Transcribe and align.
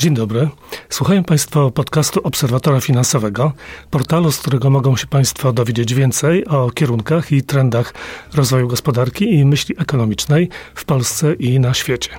Dzień 0.00 0.14
dobry. 0.14 0.48
Słuchają 0.88 1.24
Państwo 1.24 1.70
podcastu 1.70 2.20
Obserwatora 2.24 2.80
Finansowego, 2.80 3.52
portalu, 3.90 4.32
z 4.32 4.38
którego 4.38 4.70
mogą 4.70 4.96
się 4.96 5.06
Państwo 5.06 5.52
dowiedzieć 5.52 5.94
więcej 5.94 6.46
o 6.46 6.70
kierunkach 6.70 7.32
i 7.32 7.42
trendach 7.42 7.94
rozwoju 8.34 8.68
gospodarki 8.68 9.34
i 9.34 9.44
myśli 9.44 9.74
ekonomicznej 9.78 10.48
w 10.74 10.84
Polsce 10.84 11.34
i 11.34 11.60
na 11.60 11.74
świecie. 11.74 12.10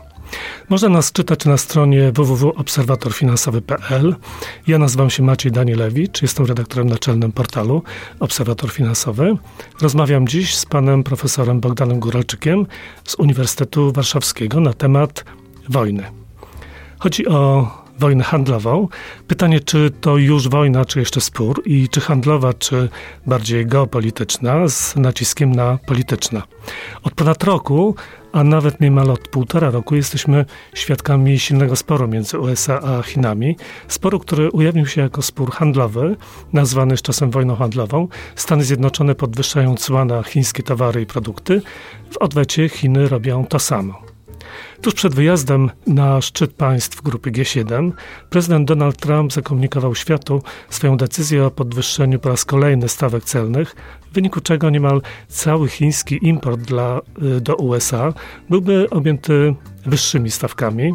Można 0.70 0.90
nas 0.90 1.12
czytać 1.12 1.46
na 1.46 1.58
stronie 1.58 2.12
www.obserwatorfinansowy.pl. 2.12 4.16
Ja 4.68 4.78
nazywam 4.78 5.10
się 5.10 5.24
Maciej 5.24 5.52
Danielewicz, 5.52 6.22
jestem 6.22 6.46
redaktorem 6.46 6.90
naczelnym 6.90 7.32
portalu 7.32 7.84
Obserwator 8.20 8.72
Finansowy. 8.72 9.38
Rozmawiam 9.82 10.28
dziś 10.28 10.56
z 10.56 10.66
panem 10.66 11.04
profesorem 11.04 11.60
Bogdanem 11.60 12.00
Góralczykiem 12.00 12.66
z 13.04 13.16
Uniwersytetu 13.16 13.92
Warszawskiego 13.92 14.60
na 14.60 14.74
temat 14.74 15.26
wojny. 15.70 16.21
Chodzi 17.02 17.28
o 17.28 17.68
wojnę 18.00 18.24
handlową. 18.24 18.88
Pytanie, 19.28 19.60
czy 19.60 19.92
to 20.02 20.18
już 20.18 20.50
wojna, 20.50 20.86
czy 20.86 21.00
jeszcze 21.00 21.22
spór 21.22 21.62
i 21.66 21.90
czy 21.90 22.02
handlowa, 22.02 22.54
czy 22.54 22.90
bardziej 23.26 23.66
geopolityczna, 23.66 24.68
z 24.68 24.96
naciskiem 24.96 25.52
na 25.52 25.78
polityczna. 25.86 26.44
Od 27.04 27.14
ponad 27.14 27.44
roku, 27.44 27.96
a 28.32 28.44
nawet 28.44 28.82
niemal 28.82 29.12
od 29.12 29.28
półtora 29.28 29.70
roku 29.70 29.96
jesteśmy 29.96 30.46
świadkami 30.74 31.40
silnego 31.40 31.76
sporu 31.76 32.08
między 32.08 32.40
USA 32.40 32.82
a 32.82 33.04
Chinami. 33.04 33.56
Sporu, 33.88 34.20
który 34.20 34.52
ujawnił 34.52 34.86
się 34.86 35.02
jako 35.02 35.22
spór 35.22 35.52
handlowy, 35.52 36.16
nazwany 36.54 36.98
z 36.98 37.02
czasem 37.02 37.32
wojną 37.32 37.56
handlową. 37.56 38.08
Stany 38.36 38.64
Zjednoczone 38.64 39.16
podwyższają 39.16 39.76
cła 39.76 40.06
na 40.06 40.24
chińskie 40.24 40.64
towary 40.64 41.02
i 41.02 41.06
produkty. 41.06 41.62
W 42.12 42.18
odwecie 42.18 42.70
Chiny 42.70 43.08
robią 43.08 43.46
to 43.46 43.60
samo. 43.60 44.11
Tuż 44.82 44.94
przed 44.94 45.16
wyjazdem 45.16 45.70
na 45.88 46.22
szczyt 46.22 46.54
państw 46.54 47.02
grupy 47.02 47.32
G7 47.32 47.92
prezydent 48.30 48.68
Donald 48.68 48.98
Trump 48.98 49.34
zakomunikował 49.34 49.96
światu 49.96 50.44
swoją 50.70 50.98
decyzję 50.98 51.46
o 51.46 51.52
podwyższeniu 51.52 52.20
po 52.20 52.30
raz 52.30 52.46
kolejny 52.46 52.90
stawek 52.90 53.24
celnych, 53.24 53.76
w 54.12 54.14
wyniku 54.14 54.42
czego 54.42 54.70
niemal 54.70 55.02
cały 55.28 55.70
chiński 55.70 56.20
import 56.28 56.62
dla, 56.62 57.02
y, 57.38 57.42
do 57.42 57.56
USA 57.56 58.14
byłby 58.50 58.90
objęty 58.90 59.56
wyższymi 59.86 60.32
stawkami 60.32 60.94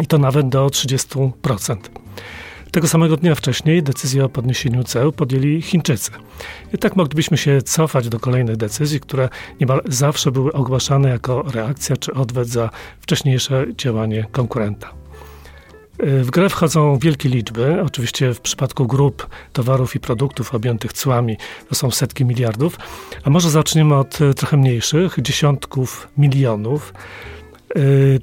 i 0.00 0.06
to 0.06 0.18
nawet 0.18 0.48
do 0.48 0.66
30%. 0.66 2.01
Tego 2.72 2.88
samego 2.88 3.16
dnia 3.16 3.34
wcześniej 3.34 3.82
decyzję 3.82 4.24
o 4.24 4.28
podniesieniu 4.28 4.84
ceł 4.84 5.12
podjęli 5.12 5.62
Chińczycy. 5.62 6.10
I 6.74 6.78
tak 6.78 6.96
moglibyśmy 6.96 7.36
się 7.36 7.62
cofać 7.62 8.08
do 8.08 8.20
kolejnych 8.20 8.56
decyzji, 8.56 9.00
które 9.00 9.28
niemal 9.60 9.80
zawsze 9.88 10.30
były 10.30 10.52
ogłaszane 10.52 11.08
jako 11.08 11.42
reakcja 11.42 11.96
czy 11.96 12.14
odwet 12.14 12.48
za 12.48 12.70
wcześniejsze 13.00 13.66
działanie 13.76 14.26
konkurenta. 14.32 14.92
W 15.98 16.30
grę 16.30 16.48
wchodzą 16.48 16.98
wielkie 16.98 17.28
liczby. 17.28 17.82
Oczywiście 17.86 18.34
w 18.34 18.40
przypadku 18.40 18.86
grup 18.86 19.26
towarów 19.52 19.94
i 19.94 20.00
produktów 20.00 20.54
objętych 20.54 20.92
cłami 20.92 21.36
to 21.68 21.74
są 21.74 21.90
setki 21.90 22.24
miliardów. 22.24 22.78
A 23.24 23.30
może 23.30 23.50
zaczniemy 23.50 23.94
od 23.94 24.18
trochę 24.36 24.56
mniejszych, 24.56 25.16
dziesiątków 25.22 26.08
milionów. 26.18 26.94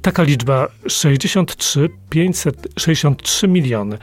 Taka 0.02 0.22
liczba 0.22 0.68
63, 0.88 1.90
563 2.10 3.48
miliony 3.48 3.98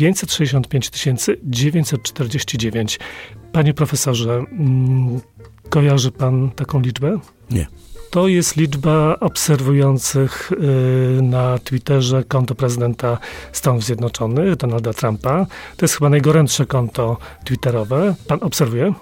565 0.00 1.30
949. 1.42 2.98
Panie 3.52 3.74
profesorze, 3.74 4.32
mm, 4.32 5.20
kojarzy 5.68 6.12
pan 6.12 6.50
taką 6.50 6.80
liczbę? 6.80 7.18
Nie. 7.50 7.66
To 8.10 8.28
jest 8.28 8.56
liczba 8.56 9.16
obserwujących 9.20 10.52
y, 10.52 11.22
na 11.22 11.58
Twitterze 11.58 12.24
konto 12.24 12.54
prezydenta 12.54 13.18
Stanów 13.52 13.84
Zjednoczonych, 13.84 14.56
Donalda 14.56 14.92
Trumpa. 14.92 15.46
To 15.76 15.84
jest 15.84 15.94
chyba 15.94 16.10
najgorętsze 16.10 16.66
konto 16.66 17.16
twitterowe. 17.44 18.14
Pan 18.26 18.38
obserwuje? 18.42 18.94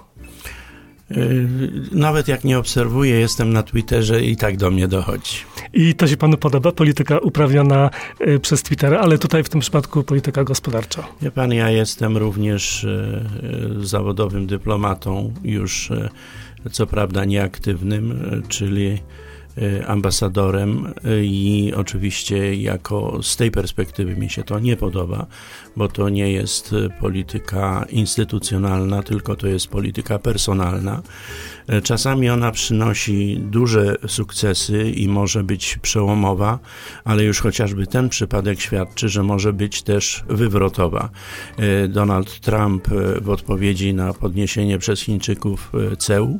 Y, 1.11 1.47
nawet 1.91 2.27
jak 2.27 2.43
nie 2.43 2.59
obserwuję, 2.59 3.19
jestem 3.19 3.53
na 3.53 3.63
Twitterze 3.63 4.23
i 4.23 4.35
tak 4.35 4.57
do 4.57 4.71
mnie 4.71 4.87
dochodzi. 4.87 5.37
I 5.73 5.95
to 5.95 6.07
się 6.07 6.17
panu 6.17 6.37
podoba, 6.37 6.71
polityka 6.71 7.17
uprawiana 7.17 7.89
y, 8.27 8.39
przez 8.39 8.63
Twittera, 8.63 8.99
ale 8.99 9.17
tutaj 9.17 9.43
w 9.43 9.49
tym 9.49 9.61
przypadku 9.61 10.03
polityka 10.03 10.43
gospodarcza. 10.43 11.03
Wie 11.21 11.31
pan, 11.31 11.53
ja 11.53 11.69
jestem 11.69 12.17
również 12.17 12.83
y, 12.83 13.21
zawodowym 13.79 14.47
dyplomatą, 14.47 15.33
już 15.43 15.91
co 16.71 16.87
prawda 16.87 17.25
nieaktywnym, 17.25 18.19
czyli 18.47 18.99
ambasadorem 19.87 20.93
y, 21.05 21.25
i 21.25 21.73
oczywiście 21.75 22.55
jako 22.55 23.23
z 23.23 23.35
tej 23.35 23.51
perspektywy 23.51 24.15
mi 24.15 24.29
się 24.29 24.43
to 24.43 24.59
nie 24.59 24.77
podoba, 24.77 25.25
bo 25.75 25.87
to 25.87 26.09
nie 26.09 26.31
jest 26.31 26.75
polityka 26.99 27.85
instytucjonalna, 27.89 29.03
tylko 29.03 29.35
to 29.35 29.47
jest 29.47 29.67
polityka 29.67 30.19
personalna. 30.19 31.01
Y, 31.73 31.81
czasami 31.81 32.29
ona 32.29 32.51
przynosi 32.51 33.37
duże 33.39 33.95
sukcesy 34.07 34.91
i 34.91 35.07
może 35.07 35.43
być 35.43 35.79
przełomowa, 35.81 36.59
ale 37.03 37.23
już 37.23 37.41
chociażby 37.41 37.87
ten 37.87 38.09
przypadek 38.09 38.61
świadczy, 38.61 39.09
że 39.09 39.23
może 39.23 39.53
być 39.53 39.81
też 39.81 40.23
wywrotowa. 40.29 41.09
Donald 41.89 42.39
Trump 42.39 42.87
w 43.21 43.29
odpowiedzi 43.29 43.93
na 43.93 44.13
podniesienie 44.13 44.77
przez 44.77 45.01
Chińczyków 45.01 45.71
ceł 45.97 46.39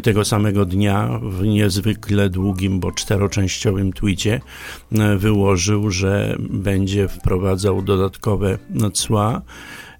tego 0.00 0.24
samego 0.24 0.64
dnia 0.64 1.20
w 1.22 1.42
niezwykle 1.42 2.30
długim, 2.30 2.80
bo 2.80 2.92
czteroczęściowym 2.92 3.92
tweetie 3.92 4.40
e, 4.92 5.16
wyłożył, 5.16 5.90
że 5.90 6.36
będzie 6.38 7.08
wprowadzał 7.08 7.82
dodatkowe 7.82 8.58
cła 8.92 9.42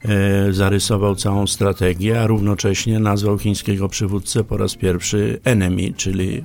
e, 0.02 0.52
zarysował 0.52 1.14
całą 1.16 1.46
strategię, 1.46 2.20
a 2.20 2.26
równocześnie 2.26 3.00
nazwał 3.00 3.38
chińskiego 3.38 3.88
przywódcę 3.88 4.44
po 4.44 4.56
raz 4.56 4.74
pierwszy 4.74 5.40
enemy, 5.44 5.92
czyli 5.96 6.38
e, 6.38 6.42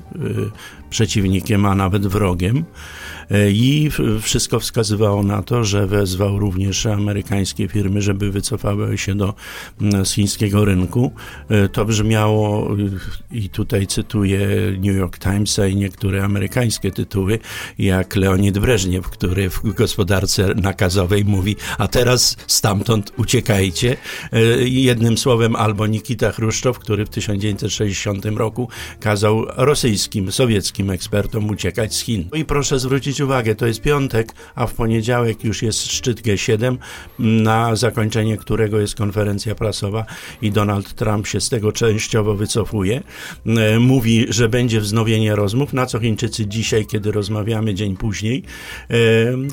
przeciwnikiem, 0.90 1.66
a 1.66 1.76
nawet 1.76 2.08
wrogiem. 2.08 2.66
E, 3.32 3.52
I 3.52 3.90
wszystko 4.22 4.60
wskazywało 4.60 5.24
na 5.24 5.44
to, 5.44 5.64
że 5.64 5.88
wezwał 5.88 6.40
również 6.40 6.86
amerykańskie 6.86 7.68
firmy, 7.68 8.02
żeby 8.02 8.32
wycofały 8.32 8.98
się 8.98 9.16
do, 9.16 9.34
z 10.04 10.12
chińskiego 10.12 10.66
rynku. 10.66 11.12
E, 11.50 11.70
to 11.70 11.86
brzmiało, 11.86 12.76
i 13.32 13.50
tutaj 13.50 13.88
cytuję 13.88 14.40
New 14.80 14.96
York 14.96 15.20
Timesa 15.20 15.68
i 15.68 15.76
niektóre 15.76 16.24
amerykańskie 16.24 16.92
tytuły, 16.92 17.40
jak 17.80 18.16
Leonid 18.16 18.60
Breżniew, 18.60 19.10
który 19.10 19.50
w 19.50 19.74
gospodarce 19.74 20.54
nakazowej 20.56 21.26
mówi, 21.26 21.56
a 21.78 21.88
teraz 21.88 22.38
stamtąd 22.48 23.14
uciekajcie. 23.18 23.98
E, 24.32 24.40
jednym 24.68 25.18
słowem, 25.18 25.56
albo 25.56 25.88
Nikita 25.88 26.32
Chruszczow, 26.32 26.80
który 26.80 27.06
w 27.06 27.10
1960 27.10 28.26
roku 28.26 28.70
kazał 29.00 29.46
rosyjskim, 29.58 30.32
sowieckim 30.32 30.90
ekspertom 30.90 31.50
uciekać 31.50 31.96
z 31.96 32.00
Chin. 32.00 32.30
I 32.34 32.46
proszę 32.46 32.80
zwrócić 32.80 33.19
uwagę, 33.22 33.56
to 33.56 33.68
jest 33.68 33.82
piątek, 33.82 34.34
a 34.56 34.68
w 34.68 34.74
poniedziałek 34.74 35.44
już 35.44 35.62
jest 35.62 35.92
szczyt 35.92 36.22
G7, 36.22 36.78
na 37.20 37.76
zakończenie 37.76 38.38
którego 38.38 38.80
jest 38.80 38.96
konferencja 38.96 39.56
prasowa 39.56 40.06
i 40.42 40.52
Donald 40.52 40.94
Trump 40.94 41.28
się 41.28 41.42
z 41.42 41.50
tego 41.50 41.72
częściowo 41.72 42.36
wycofuje. 42.36 43.04
E, 43.46 43.80
mówi, 43.80 44.26
że 44.30 44.50
będzie 44.50 44.80
wznowienie 44.80 45.36
rozmów, 45.36 45.74
na 45.74 45.86
co 45.86 46.00
Chińczycy 46.00 46.48
dzisiaj, 46.48 46.86
kiedy 46.86 47.12
rozmawiamy 47.12 47.74
dzień 47.74 47.98
później, 47.98 48.44
e, 48.90 48.96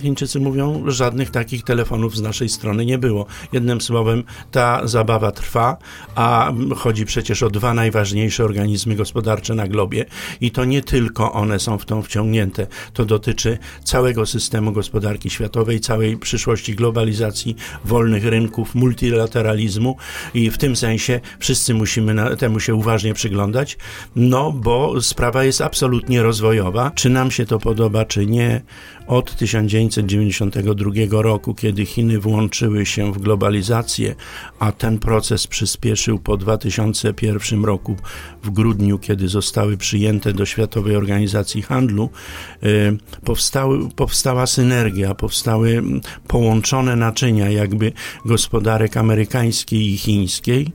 Chińczycy 0.03 0.41
mówią, 0.41 0.85
żadnych 0.87 1.31
takich 1.31 1.65
telefonów 1.65 2.17
z 2.17 2.23
naszej 2.23 2.49
strony 2.49 2.87
nie 2.87 2.99
było. 2.99 3.27
Jednym 3.53 3.81
słowem, 3.81 4.25
ta 4.51 4.87
zabawa 4.87 5.33
trwa, 5.33 5.77
a 6.15 6.53
chodzi 6.77 7.07
przecież 7.07 7.43
o 7.43 7.51
dwa 7.51 7.75
najważniejsze 7.75 8.45
organizmy 8.45 8.95
gospodarcze 8.95 9.55
na 9.55 9.69
globie 9.69 10.05
i 10.41 10.51
to 10.51 10.65
nie 10.65 10.83
tylko 10.83 11.33
one 11.33 11.59
są 11.59 11.79
w 11.79 11.85
tą 11.85 12.03
wciągnięte. 12.03 12.67
To 12.93 13.05
dotyczy 13.05 13.56
całego 13.85 14.27
systemu 14.27 14.73
gospodarki 14.73 15.31
światowej, 15.31 15.81
całej 15.81 16.17
przyszłości 16.17 16.75
globalizacji, 16.75 17.57
wolnych 17.85 18.25
rynków, 18.25 18.75
multilateralizmu 18.75 19.97
i 20.35 20.51
w 20.51 20.59
tym 20.59 20.77
sensie 20.77 21.21
wszyscy 21.39 21.75
musimy 21.75 22.37
temu 22.37 22.61
się 22.61 22.75
uważnie 22.75 23.15
przyglądać, 23.15 23.79
no 24.17 24.53
bo 24.53 25.01
sprawa 25.01 25.45
jest 25.45 25.61
absolutnie 25.61 26.23
rozwojowa. 26.23 26.91
Czy 26.95 27.11
nam 27.11 27.31
się 27.31 27.47
to 27.47 27.59
podoba, 27.59 28.05
czy 28.05 28.27
nie, 28.27 28.63
od 29.07 29.37
1992 29.37 31.23
roku, 31.23 31.55
kiedy 31.55 31.87
Chiny 31.87 32.19
włączyły 32.19 32.87
się 32.87 33.13
w 33.13 33.19
globalizację, 33.19 34.15
a 34.59 34.73
ten 34.73 34.99
proces 34.99 35.47
przyspieszył 35.47 36.19
po 36.19 36.37
2001 36.37 37.65
roku 37.65 37.97
w 38.43 38.51
grudniu, 38.51 38.99
kiedy 38.99 39.29
zostały 39.29 39.77
przyjęte 39.77 40.33
do 40.33 40.47
Światowej 40.47 40.97
Organizacji 40.97 41.63
Handlu, 41.63 42.11
y, 42.63 42.97
powstały, 43.25 43.89
powstała 43.97 44.47
synergia, 44.47 45.15
powstały 45.15 45.83
połączone 46.29 46.97
naczynia 46.97 47.51
jakby 47.51 47.93
gospodarek 48.25 48.97
amerykańskiej 48.97 49.93
i 49.93 49.99
chińskiej. 49.99 50.73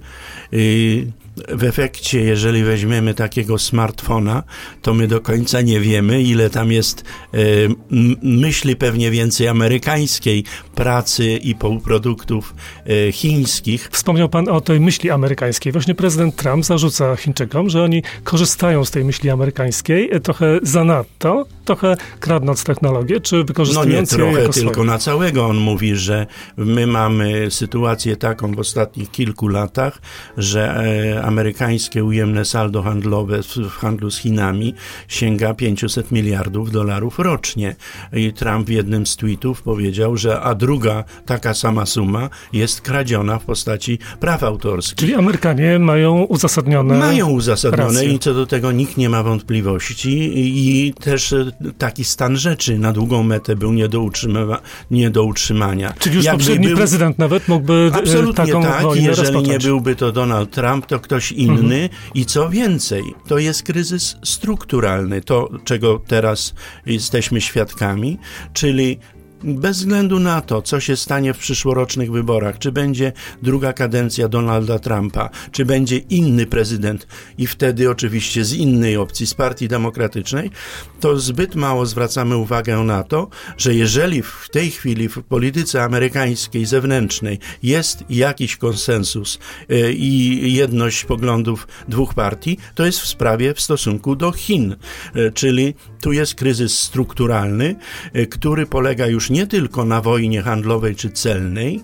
W 1.50 1.64
efekcie, 1.64 2.22
jeżeli 2.22 2.64
weźmiemy 2.64 3.14
takiego 3.14 3.58
smartfona, 3.58 4.44
to 4.82 4.94
my 4.94 5.08
do 5.08 5.22
końca 5.22 5.62
nie 5.62 5.80
wiemy, 5.80 6.22
ile 6.22 6.50
tam 6.50 6.72
jest 6.72 7.04
myśli 8.22 8.76
pewnie 8.76 9.12
więcej 9.12 9.48
amerykańskiej 9.48 10.44
pracy 10.76 11.38
i 11.38 11.56
półproduktów 11.56 12.56
e, 12.86 13.12
chińskich. 13.12 13.90
Wspomniał 13.92 14.30
pan 14.30 14.50
o 14.50 14.62
tej 14.62 14.80
myśli 14.80 15.10
amerykańskiej. 15.10 15.72
Właśnie 15.72 15.96
prezydent 15.96 16.36
Trump 16.36 16.66
zarzuca 16.66 17.16
Chińczykom, 17.16 17.70
że 17.70 17.84
oni 17.84 18.04
korzystają 18.24 18.86
z 18.86 18.92
tej 18.92 19.04
myśli 19.06 19.30
amerykańskiej 19.30 20.12
e, 20.12 20.20
trochę 20.20 20.60
zanadto, 20.64 21.46
trochę 21.66 21.96
kradnąc 22.20 22.64
technologię, 22.64 23.20
czy 23.20 23.44
wykorzystując 23.44 24.12
no 24.12 24.18
nie 24.18 24.34
trochę, 24.34 24.50
tylko 24.50 24.74
swoje. 24.74 24.88
na 24.88 24.98
całego. 24.98 25.46
On 25.46 25.58
mówi, 25.58 25.96
że 25.96 26.28
my 26.58 26.88
mamy 26.88 27.52
sytuację 27.52 28.16
taką 28.16 28.52
w 28.52 28.60
ostatnich 28.60 29.12
kilku 29.12 29.48
latach, 29.48 30.02
że 30.38 30.76
e, 30.76 31.21
amerykańskie 31.24 32.04
ujemne 32.04 32.46
saldo 32.46 32.82
handlowe 32.84 33.44
w, 33.44 33.70
handlu 33.78 34.12
z 34.12 34.18
Chinami 34.18 34.74
sięga 35.08 35.54
500 35.54 36.12
miliardów 36.12 36.72
dolarów 36.72 37.20
rocznie. 37.20 37.76
I 38.14 38.34
Trump 38.34 38.68
w 38.68 38.70
jednym 38.70 39.06
z 39.08 39.16
tweetów 39.16 39.62
powiedział, 39.62 40.18
że 40.18 40.42
a 40.42 40.56
druga 40.56 41.04
taka 41.26 41.54
sama 41.54 41.86
suma 41.86 42.30
jest 42.54 42.82
kradziona 42.82 43.40
w 43.40 43.46
postaci 43.46 44.00
praw 44.20 44.44
autorskich. 44.44 44.96
Czyli 44.98 45.16
Amerykanie 45.16 45.80
mają 45.80 46.24
uzasadnione. 46.24 46.98
Mają 46.98 47.30
uzasadnione 47.30 48.06
i 48.06 48.20
co 48.20 48.34
do 48.34 48.46
tego 48.46 48.72
nikt 48.72 48.98
nie 48.98 49.10
ma 49.10 49.24
wątpliwości 49.24 50.32
i 50.36 50.94
też 50.94 51.34
e, 51.34 51.52
taki 51.78 52.04
stan 52.04 52.38
rzeczy 52.38 52.80
na 52.80 52.92
długą 52.94 53.24
metę 53.24 53.56
był 53.56 53.74
nie 53.74 53.88
do, 53.88 54.10
nie 54.92 55.10
do 55.10 55.24
utrzymania. 55.24 55.94
Czyli 56.00 56.16
już 56.16 56.26
Jakby 56.26 56.40
poprzedni 56.44 56.68
był- 56.68 56.78
prezydent 56.78 57.20
nawet 57.20 57.48
mógłby 57.48 57.92
e, 57.94 57.98
Absolutnie 57.98 58.46
taką 58.46 58.64
tak. 58.64 58.82
wojnę 58.82 59.08
Jeżeli 59.08 59.28
rozpocząć. 59.28 59.48
nie 59.50 59.60
byłby 59.60 59.96
to 59.96 60.12
Donald 60.12 60.52
Trump, 60.52 60.86
to 60.86 61.00
ktoś 61.12 61.32
inny. 61.32 61.90
I 62.14 62.26
co 62.26 62.50
więcej, 62.50 63.04
to 63.28 63.38
jest 63.38 63.64
kryzys 63.64 64.16
strukturalny, 64.24 65.22
to 65.22 65.50
czego 65.66 66.02
teraz 66.08 66.54
jesteśmy 66.86 67.42
świadkami, 67.42 68.18
czyli 68.54 69.00
bez 69.44 69.78
względu 69.78 70.20
na 70.20 70.42
to, 70.42 70.62
co 70.62 70.80
się 70.80 70.96
stanie 70.96 71.34
w 71.34 71.38
przyszłorocznych 71.38 72.12
wyborach, 72.12 72.60
czy 72.60 72.72
będzie 72.72 73.14
druga 73.42 73.74
kadencja 73.74 74.28
Donalda 74.28 74.80
Trumpa, 74.80 75.30
czy 75.52 75.66
będzie 75.66 75.98
inny 75.98 76.46
prezydent 76.46 77.08
i 77.38 77.48
wtedy 77.48 77.90
oczywiście 77.90 78.46
z 78.46 78.54
innej 78.54 78.98
opcji, 78.98 79.28
z 79.28 79.34
Partii 79.34 79.68
Demokratycznej, 79.68 80.52
to 81.00 81.20
zbyt 81.20 81.56
mało 81.56 81.86
zwracamy 81.86 82.38
uwagę 82.38 82.78
na 82.78 83.04
to, 83.04 83.28
że 83.58 83.76
jeżeli 83.76 84.22
w 84.22 84.48
tej 84.52 84.72
chwili 84.72 85.10
w 85.10 85.24
polityce 85.24 85.84
amerykańskiej 85.84 86.66
zewnętrznej 86.66 87.40
jest 87.64 88.04
jakiś 88.10 88.58
konsensus 88.58 89.40
e, 89.70 89.92
i 89.92 90.54
jedność 90.54 91.06
poglądów 91.06 91.68
dwóch 91.88 92.14
partii, 92.14 92.58
to 92.76 92.86
jest 92.86 93.00
w 93.00 93.08
sprawie 93.08 93.54
w 93.54 93.62
stosunku 93.62 94.16
do 94.16 94.32
Chin, 94.32 94.76
E, 95.16 95.32
czyli 95.32 95.76
tu 96.02 96.12
jest 96.12 96.36
kryzys 96.36 96.80
strukturalny, 96.80 97.76
e, 98.14 98.26
który 98.26 98.66
polega 98.66 99.08
już 99.08 99.30
nie 99.30 99.48
tylko 99.48 99.86
na 99.86 100.02
wojnie 100.02 100.42
handlowej 100.42 100.96
czy 100.96 101.10
celnej, 101.10 101.82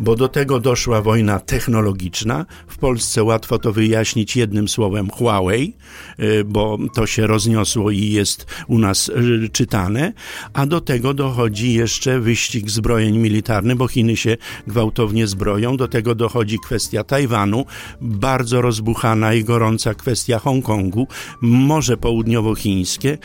bo 0.00 0.16
do 0.16 0.28
tego 0.28 0.60
doszła 0.60 1.02
wojna 1.02 1.40
technologiczna. 1.40 2.46
W 2.66 2.78
Polsce 2.78 3.24
łatwo 3.24 3.58
to 3.58 3.72
wyjaśnić 3.72 4.36
jednym 4.36 4.68
słowem 4.68 5.10
Huawei, 5.10 5.76
e, 6.18 6.44
bo 6.44 6.78
to 6.94 7.06
się 7.06 7.26
rozniosło 7.26 7.90
i 7.90 8.10
jest 8.10 8.46
u 8.68 8.78
nas 8.78 9.08
e, 9.08 9.48
czytane, 9.48 10.12
a 10.52 10.66
do 10.66 10.80
tego 10.80 11.14
dochodzi 11.14 11.74
jeszcze 11.74 12.20
wyścig 12.20 12.70
zbrojeń 12.70 13.18
militarnych, 13.18 13.76
bo 13.76 13.88
Chiny 13.88 14.16
się 14.16 14.36
gwałtownie 14.66 15.26
zbroją. 15.26 15.76
Do 15.76 15.88
tego 15.88 16.14
dochodzi 16.14 16.58
kwestia 16.64 17.04
Tajwanu, 17.04 17.64
bardzo 18.00 18.62
rozbuchana 18.62 19.34
i 19.34 19.44
gorąca 19.44 19.94
kwestia 19.94 20.38
Hongkongu, 20.38 21.08
Morze 21.40 21.96
Południowochińskie, 21.96 23.18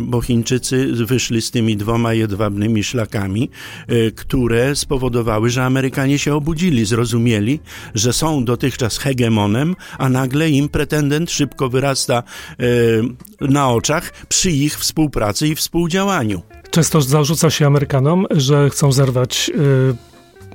bo 0.00 0.20
Chińczycy 0.20 0.86
wyszli 0.92 1.42
z 1.42 1.50
tymi 1.50 1.76
dwoma 1.76 2.14
jedwabnymi 2.14 2.84
szlakami, 2.84 3.50
y, 3.90 4.12
które 4.16 4.76
spowodowały, 4.76 5.50
że 5.50 5.64
Amerykanie 5.64 6.18
się 6.18 6.34
obudzili, 6.34 6.84
zrozumieli, 6.84 7.60
że 7.94 8.12
są 8.12 8.44
dotychczas 8.44 8.98
hegemonem, 8.98 9.76
a 9.98 10.08
nagle 10.08 10.50
im 10.50 10.68
pretendent 10.68 11.30
szybko 11.30 11.68
wyrasta 11.68 12.22
y, 12.60 13.02
na 13.40 13.70
oczach 13.70 14.12
przy 14.28 14.50
ich 14.50 14.78
współpracy 14.78 15.48
i 15.48 15.54
współdziałaniu. 15.54 16.42
Często 16.70 17.00
zarzuca 17.00 17.50
się 17.50 17.66
Amerykanom, 17.66 18.26
że 18.30 18.70
chcą 18.70 18.92
zerwać 18.92 19.50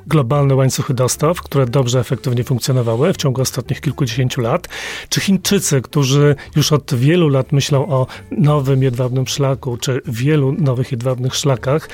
globalne 0.08 0.56
łańcuchy 0.56 0.94
dostaw, 0.94 1.42
które 1.42 1.66
dobrze, 1.66 2.00
efektywnie 2.00 2.44
funkcjonowały 2.44 3.14
w 3.14 3.18
ciągu 3.18 3.42
ostatnich 3.42 3.82
kilkudziesięciu 3.82 4.42
lat. 4.42 4.68
Czy 5.10 5.22
Chińczycy, 5.22 5.82
którzy 5.82 6.36
już 6.56 6.72
od 6.72 6.96
wielu 6.96 7.30
lat 7.30 7.52
myślą 7.52 7.88
o 7.88 8.08
nowym 8.32 8.84
jedwabnym 8.84 9.28
szlaku, 9.28 9.78
czy 9.78 10.02
wielu 10.06 10.52
nowych 10.52 10.92
jedwabnych 10.92 11.36
szlakach, 11.36 11.90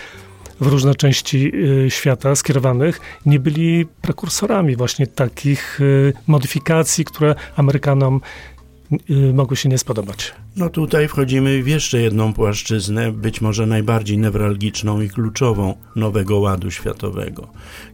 w 0.61 0.67
różne 0.67 0.95
części 0.95 1.51
y, 1.85 1.89
świata 1.89 2.35
skierowanych, 2.35 3.01
nie 3.25 3.39
byli 3.39 3.85
prekursorami 4.01 4.75
właśnie 4.75 5.07
takich 5.07 5.81
y, 5.81 6.13
modyfikacji, 6.27 7.05
które 7.05 7.35
Amerykanom 7.55 8.21
mogły 9.33 9.57
się 9.57 9.69
nie 9.69 9.77
spodobać. 9.77 10.33
No 10.55 10.69
tutaj 10.69 11.07
wchodzimy 11.07 11.63
w 11.63 11.67
jeszcze 11.67 12.01
jedną 12.01 12.33
płaszczyznę, 12.33 13.11
być 13.11 13.41
może 13.41 13.65
najbardziej 13.65 14.17
newralgiczną 14.17 15.01
i 15.01 15.09
kluczową 15.09 15.73
nowego 15.95 16.39
ładu 16.39 16.71
światowego. 16.71 17.47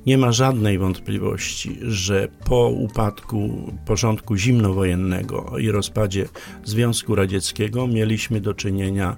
Nie 0.05 0.17
ma 0.17 0.31
żadnej 0.31 0.79
wątpliwości, 0.79 1.77
że 1.81 2.27
po 2.45 2.67
upadku 2.67 3.71
porządku 3.85 4.35
zimnowojennego 4.35 5.57
i 5.59 5.71
rozpadzie 5.71 6.25
Związku 6.63 7.15
Radzieckiego 7.15 7.87
mieliśmy 7.87 8.41
do 8.41 8.53
czynienia 8.53 9.17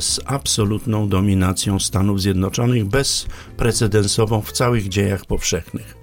z 0.00 0.20
absolutną 0.26 1.08
dominacją 1.08 1.78
Stanów 1.78 2.20
Zjednoczonych, 2.20 2.84
bezprecedensową 2.84 4.40
w 4.40 4.52
całych 4.52 4.88
dziejach 4.88 5.26
powszechnych. 5.26 5.96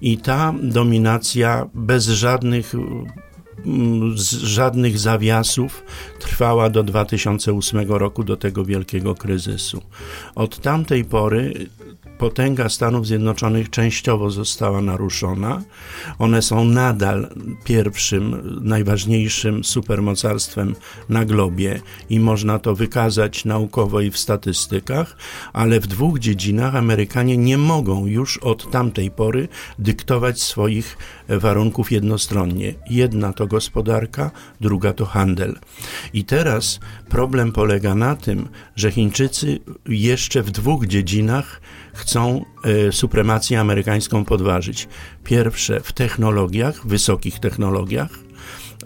I 0.00 0.18
ta 0.18 0.54
dominacja 0.62 1.66
bez 1.74 2.06
żadnych 2.06 2.74
żadnych 4.42 4.98
zawiasów 4.98 5.84
trwała 6.18 6.70
do 6.70 6.82
2008 6.82 7.92
roku, 7.92 8.24
do 8.24 8.36
tego 8.36 8.64
wielkiego 8.64 9.14
kryzysu. 9.14 9.82
Od 10.34 10.60
tamtej 10.60 11.04
pory 11.04 11.66
potęga 12.22 12.68
Stanów 12.68 13.06
Zjednoczonych 13.06 13.70
częściowo 13.70 14.30
została 14.30 14.80
naruszona. 14.80 15.62
One 16.18 16.42
są 16.42 16.64
nadal 16.64 17.28
pierwszym, 17.64 18.58
najważniejszym 18.62 19.64
supermocarstwem 19.64 20.74
na 21.08 21.24
globie 21.24 21.80
i 22.10 22.20
można 22.20 22.58
to 22.58 22.74
wykazać 22.74 23.44
naukowo 23.44 24.00
i 24.00 24.10
w 24.10 24.18
statystykach, 24.18 25.16
ale 25.52 25.80
w 25.80 25.86
dwóch 25.86 26.18
dziedzinach 26.18 26.76
Amerykanie 26.76 27.36
nie 27.36 27.58
mogą 27.58 28.06
już 28.06 28.38
od 28.38 28.70
tamtej 28.70 29.10
pory 29.10 29.48
dyktować 29.78 30.42
swoich 30.42 30.98
warunków 31.28 31.92
jednostronnie. 31.92 32.74
Jedna 32.90 33.32
to 33.32 33.46
gospodarka, 33.46 34.30
druga 34.60 34.92
to 34.92 35.06
handel. 35.06 35.58
I 36.12 36.24
teraz 36.24 36.80
problem 37.08 37.52
polega 37.52 37.94
na 37.94 38.16
tym, 38.16 38.48
że 38.76 38.90
Chińczycy 38.90 39.58
jeszcze 39.88 40.42
w 40.42 40.50
dwóch 40.50 40.86
dziedzinach 40.86 41.60
chcą 41.92 42.44
e, 42.64 42.92
supremację 42.92 43.60
amerykańską 43.60 44.24
podważyć. 44.24 44.88
Pierwsze 45.24 45.80
w 45.80 45.92
technologiach, 45.92 46.86
wysokich 46.86 47.38
technologiach, 47.38 48.10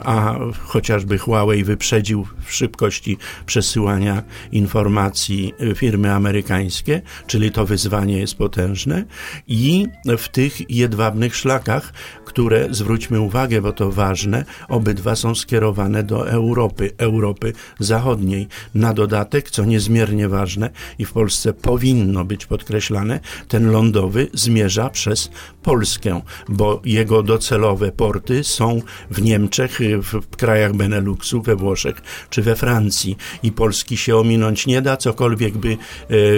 a 0.05 0.39
chociażby 0.59 1.19
Huawei 1.19 1.65
wyprzedził 1.65 2.27
w 2.45 2.53
szybkości 2.53 3.19
przesyłania 3.47 4.23
informacji 4.53 5.55
firmy 5.75 6.13
amerykańskie, 6.13 7.03
czyli 7.27 7.51
to 7.51 7.67
wyzwanie 7.67 8.19
jest 8.19 8.35
potężne, 8.35 9.05
i 9.47 9.87
w 10.19 10.29
tych 10.29 10.71
jedwabnych 10.71 11.37
szlakach, 11.37 11.93
które, 12.25 12.69
zwróćmy 12.71 13.21
uwagę, 13.21 13.63
bo 13.63 13.73
to 13.73 13.93
ważne, 13.93 14.45
obydwa 14.69 15.17
są 15.17 15.35
skierowane 15.35 16.03
do 16.03 16.29
Europy, 16.31 16.91
Europy 16.99 17.53
Zachodniej. 17.79 18.49
Na 18.75 18.95
dodatek, 18.95 19.51
co 19.51 19.65
niezmiernie 19.65 20.29
ważne 20.29 20.71
i 20.99 21.05
w 21.05 21.13
Polsce 21.13 21.53
powinno 21.53 22.25
być 22.25 22.47
podkreślane, 22.47 23.21
ten 23.49 23.71
lądowy 23.71 24.29
zmierza 24.35 24.91
przez 24.91 25.31
Polskę, 25.63 26.21
bo 26.49 26.83
jego 26.85 27.23
docelowe 27.23 27.93
porty 27.93 28.45
są 28.45 28.83
w 29.11 29.23
Niemczech, 29.23 29.79
w 30.03 30.37
krajach 30.37 30.75
Beneluxu, 30.75 31.43
we 31.43 31.57
Włoszech 31.57 32.03
czy 32.31 32.43
we 32.43 32.57
Francji. 32.57 33.17
I 33.43 33.53
Polski 33.53 33.97
się 33.97 34.17
ominąć 34.17 34.67
nie 34.67 34.83
da, 34.83 34.97
cokolwiek 34.97 35.59
by 35.59 35.77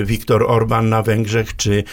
Viktor 0.05 0.45
Orban 0.49 0.88
na 0.88 1.02
Węgrzech 1.02 1.57
czy 1.57 1.85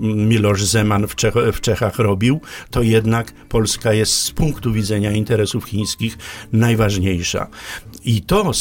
Miloš 0.00 0.64
Zeman 0.64 1.06
w, 1.06 1.14
Czech 1.14 1.34
w 1.52 1.60
Czechach 1.60 1.98
robił, 1.98 2.40
to 2.70 2.82
jednak 2.82 3.32
Polska 3.48 3.92
jest 3.92 4.12
z 4.12 4.30
punktu 4.30 4.72
widzenia 4.72 5.12
interesów 5.12 5.64
chińskich 5.64 6.18
najważniejsza. 6.52 7.46
I 8.04 8.22
to 8.22 8.52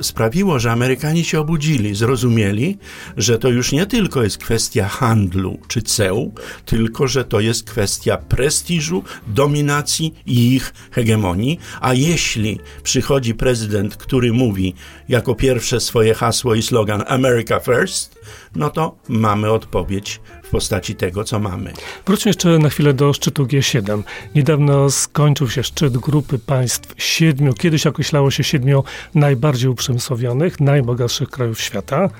sprawiło, 0.00 0.58
że 0.58 0.72
Amerykanie 0.72 1.24
się 1.24 1.40
obudzili, 1.40 1.94
zrozumieli, 1.94 2.78
że 3.16 3.38
to 3.38 3.48
już 3.48 3.72
nie 3.72 3.86
tylko 3.86 4.22
jest 4.22 4.38
kwestia 4.38 4.88
handlu 4.88 5.58
czy 5.68 5.82
ceł, 5.82 6.32
tylko 6.64 7.08
że 7.08 7.24
to 7.24 7.40
jest 7.40 7.70
kwestia 7.70 8.16
prestiżu, 8.16 9.02
dominacji 9.26 10.14
i 10.26 10.54
ich 10.54 10.74
hegemonii. 10.90 11.55
A 11.80 11.94
jeśli 11.94 12.60
przychodzi 12.82 13.34
prezydent, 13.34 13.96
który 13.96 14.32
mówi 14.32 14.74
jako 15.08 15.34
pierwsze 15.34 15.80
swoje 15.80 16.14
hasło 16.14 16.54
i 16.54 16.62
slogan 16.62 17.04
America 17.06 17.60
First, 17.60 18.18
no 18.54 18.70
to 18.70 18.96
mamy 19.08 19.50
odpowiedź 19.50 20.20
w 20.42 20.50
postaci 20.50 20.94
tego, 20.94 21.24
co 21.24 21.38
mamy. 21.38 21.72
Wróćmy 22.06 22.28
jeszcze 22.28 22.58
na 22.58 22.68
chwilę 22.68 22.94
do 22.94 23.12
szczytu 23.12 23.44
G7. 23.44 24.02
Niedawno 24.34 24.90
skończył 24.90 25.48
się 25.48 25.62
szczyt 25.62 25.98
grupy 25.98 26.38
państw 26.38 26.94
siedmiu, 26.96 27.54
kiedyś 27.54 27.86
określało 27.86 28.30
się 28.30 28.44
siedmiu 28.44 28.84
najbardziej 29.14 29.70
uprzemysłowionych, 29.70 30.60
najbogatszych 30.60 31.30
krajów 31.30 31.60
świata, 31.60 32.10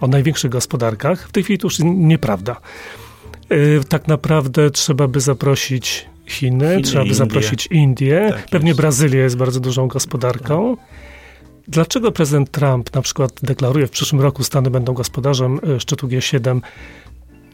o 0.00 0.06
największych 0.06 0.50
gospodarkach. 0.50 1.28
W 1.28 1.32
tej 1.32 1.42
chwili 1.42 1.58
to 1.58 1.66
już 1.66 1.78
nieprawda. 1.84 2.56
Yy, 3.50 3.80
tak 3.88 4.08
naprawdę 4.08 4.70
trzeba 4.70 5.08
by 5.08 5.20
zaprosić 5.20 6.06
Chiny, 6.30 6.70
Chiny 6.70 6.82
trzeba 6.82 7.04
by 7.04 7.08
Indie. 7.08 7.14
zaprosić 7.14 7.66
Indię, 7.66 8.28
tak 8.30 8.48
pewnie 8.50 8.68
jest. 8.68 8.80
Brazylia 8.80 9.22
jest 9.22 9.36
bardzo 9.36 9.60
dużą 9.60 9.88
gospodarką. 9.88 10.76
Dlaczego 11.68 12.12
prezydent 12.12 12.50
Trump 12.50 12.94
na 12.94 13.02
przykład 13.02 13.32
deklaruje 13.42 13.86
w 13.86 13.90
przyszłym 13.90 14.22
roku 14.22 14.44
Stany 14.44 14.70
będą 14.70 14.92
gospodarzem 14.92 15.60
y, 15.76 15.80
szczytu 15.80 16.08
G7 16.08 16.60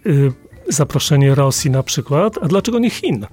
y, 0.07 0.33
zaproszenie 0.69 1.35
Rosji 1.35 1.71
na 1.71 1.83
przykład, 1.83 2.39
a 2.43 2.49
dlaczego 2.49 2.79
nie 2.79 2.91
Chin? 2.91 3.27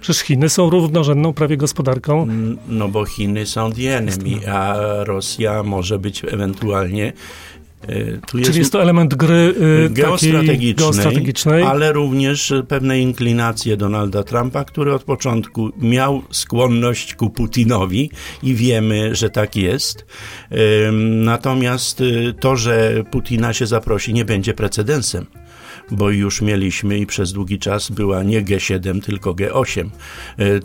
Przecież 0.00 0.22
Chiny 0.22 0.48
są 0.48 0.70
równorzędną 0.70 1.32
prawie 1.32 1.56
gospodarką. 1.56 2.26
No 2.68 2.88
bo 2.88 3.04
Chiny 3.04 3.46
są 3.46 3.72
the 3.72 3.96
enemy, 3.96 4.52
a 4.52 4.76
Rosja 5.04 5.62
może 5.62 5.98
być 5.98 6.24
ewentualnie 6.24 7.12
E, 7.12 7.65
tu 8.26 8.38
jest 8.38 8.50
Czyli 8.50 8.58
jest 8.58 8.72
to 8.72 8.82
element 8.82 9.14
gry 9.14 9.54
y, 9.86 9.90
geostrategicznej, 9.90 10.74
geostrategicznej, 10.74 11.62
ale 11.62 11.92
również 11.92 12.52
pewne 12.68 13.00
inklinacje 13.00 13.76
Donalda 13.76 14.22
Trumpa, 14.22 14.64
który 14.64 14.94
od 14.94 15.04
początku 15.04 15.70
miał 15.78 16.22
skłonność 16.30 17.14
ku 17.14 17.30
Putinowi 17.30 18.10
i 18.42 18.54
wiemy, 18.54 19.14
że 19.14 19.30
tak 19.30 19.56
jest. 19.56 20.06
Natomiast 21.02 22.00
y, 22.00 22.34
to, 22.40 22.56
że 22.56 23.04
Putina 23.10 23.52
się 23.52 23.66
zaprosi, 23.66 24.14
nie 24.14 24.24
będzie 24.24 24.54
precedensem 24.54 25.26
bo 25.90 26.10
już 26.10 26.42
mieliśmy 26.42 26.98
i 26.98 27.06
przez 27.06 27.32
długi 27.32 27.58
czas 27.58 27.90
była 27.90 28.22
nie 28.22 28.42
G7, 28.42 29.02
tylko 29.02 29.34
G8. 29.34 29.88
E, 30.38 30.60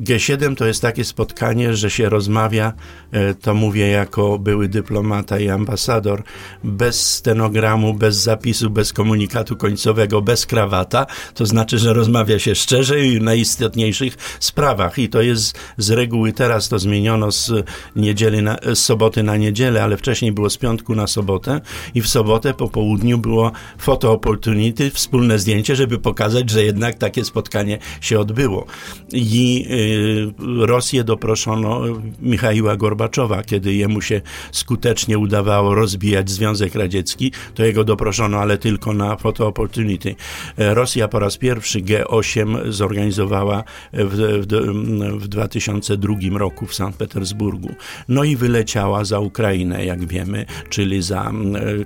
G7 0.00 0.56
to 0.56 0.66
jest 0.66 0.82
takie 0.82 1.04
spotkanie, 1.04 1.74
że 1.74 1.90
się 1.90 2.08
rozmawia, 2.08 2.72
e, 3.12 3.34
to 3.34 3.54
mówię 3.54 3.88
jako 3.88 4.38
były 4.38 4.68
dyplomata 4.68 5.38
i 5.38 5.48
ambasador, 5.48 6.22
bez 6.64 7.14
stenogramu, 7.14 7.94
bez 7.94 8.16
zapisu, 8.16 8.70
bez 8.70 8.92
komunikatu 8.92 9.56
końcowego, 9.56 10.22
bez 10.22 10.46
krawata, 10.46 11.06
to 11.34 11.46
znaczy, 11.46 11.78
że 11.78 11.92
rozmawia 11.92 12.38
się 12.38 12.54
szczerze 12.54 13.06
i 13.06 13.20
na 13.20 13.34
istotniejszych 13.34 14.16
sprawach. 14.40 14.98
I 14.98 15.08
to 15.08 15.22
jest 15.22 15.58
z 15.76 15.90
reguły 15.90 16.32
teraz 16.32 16.68
to 16.68 16.78
zmieniono 16.78 17.32
z 17.32 17.52
niedzieli 17.96 18.42
na, 18.42 18.56
z 18.74 18.78
soboty 18.78 19.22
na 19.22 19.36
niedzielę, 19.36 19.82
ale 19.82 19.96
wcześniej 19.96 20.32
było 20.32 20.50
z 20.50 20.56
piątku 20.56 20.94
na 20.94 21.06
sobotę. 21.06 21.60
I 21.94 22.02
w 22.02 22.08
sobotę 22.08 22.54
po 22.54 22.68
południu 22.68 23.18
było 23.18 23.52
foto 23.78 23.99
photo 24.00 24.12
opportunity, 24.12 24.90
wspólne 24.90 25.38
zdjęcie, 25.38 25.76
żeby 25.76 25.98
pokazać, 25.98 26.50
że 26.50 26.64
jednak 26.64 26.94
takie 26.94 27.24
spotkanie 27.24 27.78
się 28.00 28.20
odbyło. 28.20 28.66
I 29.12 29.66
y, 29.70 30.66
Rosję 30.66 31.04
doproszono 31.04 31.82
Michaiła 32.20 32.76
Gorbaczowa, 32.76 33.42
kiedy 33.42 33.74
jemu 33.74 34.00
się 34.00 34.20
skutecznie 34.52 35.18
udawało 35.18 35.74
rozbijać 35.74 36.30
Związek 36.30 36.74
Radziecki, 36.74 37.32
to 37.54 37.64
jego 37.64 37.84
doproszono, 37.84 38.38
ale 38.38 38.58
tylko 38.58 38.92
na 38.92 39.16
photo 39.16 39.46
opportunity. 39.46 40.14
E, 40.58 40.74
Rosja 40.74 41.08
po 41.08 41.18
raz 41.18 41.36
pierwszy 41.36 41.80
G8 41.80 42.72
zorganizowała 42.72 43.64
w, 43.92 44.44
w, 44.46 45.22
w 45.22 45.28
2002 45.28 46.14
roku 46.38 46.66
w 46.66 46.74
Sankt 46.74 46.98
Petersburgu. 46.98 47.74
No 48.08 48.24
i 48.24 48.36
wyleciała 48.36 49.04
za 49.04 49.18
Ukrainę, 49.18 49.84
jak 49.84 50.06
wiemy, 50.06 50.46
czyli 50.68 51.02
za 51.02 51.32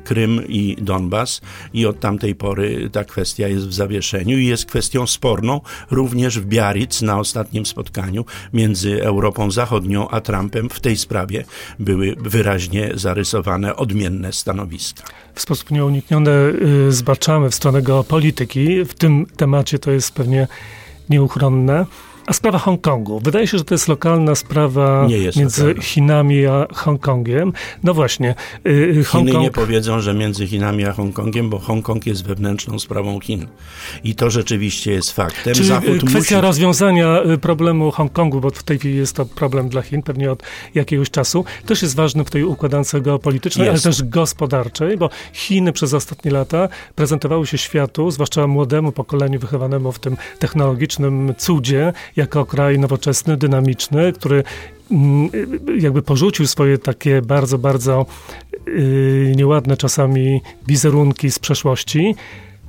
Krym 0.04 0.48
i 0.48 0.76
Donbas 0.80 1.40
i 1.72 1.86
od 1.86 2.03
tamtej 2.04 2.34
pory 2.34 2.90
ta 2.92 3.04
kwestia 3.04 3.48
jest 3.48 3.68
w 3.68 3.74
zawieszeniu 3.74 4.38
i 4.38 4.46
jest 4.46 4.66
kwestią 4.66 5.06
sporną 5.06 5.60
również 5.90 6.38
w 6.38 6.46
Biarritz 6.46 7.02
na 7.02 7.18
ostatnim 7.18 7.66
spotkaniu 7.66 8.24
między 8.52 9.02
Europą 9.02 9.50
Zachodnią 9.50 10.08
a 10.08 10.20
Trumpem 10.20 10.68
w 10.68 10.80
tej 10.80 10.96
sprawie 10.96 11.44
były 11.78 12.14
wyraźnie 12.18 12.90
zarysowane 12.94 13.76
odmienne 13.76 14.32
stanowiska. 14.32 15.02
W 15.34 15.40
sposób 15.40 15.70
nieunikniony 15.70 16.30
y, 16.88 16.92
zbaczamy 16.92 17.50
w 17.50 17.54
stronę 17.54 17.82
geopolityki. 17.82 18.84
W 18.84 18.94
tym 18.94 19.26
temacie 19.36 19.78
to 19.78 19.90
jest 19.90 20.12
pewnie 20.12 20.48
nieuchronne. 21.10 21.86
A 22.26 22.32
sprawa 22.32 22.58
Hongkongu. 22.58 23.20
Wydaje 23.20 23.46
się, 23.46 23.58
że 23.58 23.64
to 23.64 23.74
jest 23.74 23.88
lokalna 23.88 24.34
sprawa 24.34 25.06
jest 25.08 25.38
między 25.38 25.62
lokalna. 25.62 25.82
Chinami 25.82 26.46
a 26.46 26.66
Hongkongiem. 26.74 27.52
No 27.82 27.94
właśnie. 27.94 28.34
Yy, 28.64 29.04
Hongkong... 29.04 29.30
Chiny 29.30 29.42
nie 29.42 29.50
powiedzą, 29.50 30.00
że 30.00 30.14
między 30.14 30.46
Chinami 30.46 30.84
a 30.84 30.92
Hongkongiem, 30.92 31.50
bo 31.50 31.58
Hongkong 31.58 32.06
jest 32.06 32.26
wewnętrzną 32.26 32.78
sprawą 32.78 33.20
Chin. 33.20 33.46
I 34.04 34.14
to 34.14 34.30
rzeczywiście 34.30 34.92
jest 34.92 35.12
faktem. 35.12 35.54
Czyli 35.54 35.68
Zachód 35.68 35.98
kwestia 35.98 36.36
musi... 36.36 36.46
rozwiązania 36.46 37.22
y, 37.22 37.38
problemu 37.38 37.90
Hongkongu, 37.90 38.40
bo 38.40 38.50
w 38.50 38.62
tej 38.62 38.78
chwili 38.78 38.96
jest 38.96 39.16
to 39.16 39.26
problem 39.26 39.68
dla 39.68 39.82
Chin, 39.82 40.02
pewnie 40.02 40.32
od 40.32 40.42
jakiegoś 40.74 41.10
czasu, 41.10 41.44
też 41.66 41.82
jest 41.82 41.96
ważny 41.96 42.24
w 42.24 42.30
tej 42.30 42.44
układance 42.44 42.94
geopolitycznej, 43.00 43.68
jest. 43.68 43.86
ale 43.86 43.94
też 43.94 44.02
gospodarczej, 44.02 44.96
bo 44.96 45.10
Chiny 45.32 45.72
przez 45.72 45.94
ostatnie 45.94 46.30
lata 46.30 46.68
prezentowały 46.94 47.46
się 47.46 47.58
światu, 47.58 48.10
zwłaszcza 48.10 48.46
młodemu 48.46 48.92
pokoleniu 48.92 49.38
wychowanemu 49.40 49.92
w 49.92 49.98
tym 49.98 50.16
technologicznym 50.38 51.34
cudzie, 51.38 51.92
jako 52.16 52.46
kraj 52.46 52.78
nowoczesny, 52.78 53.36
dynamiczny, 53.36 54.12
który 54.12 54.42
mm, 54.90 55.30
jakby 55.78 56.02
porzucił 56.02 56.46
swoje 56.46 56.78
takie 56.78 57.22
bardzo, 57.22 57.58
bardzo 57.58 58.06
yy, 58.66 59.32
nieładne 59.36 59.76
czasami 59.76 60.40
wizerunki 60.66 61.30
z 61.30 61.38
przeszłości. 61.38 62.14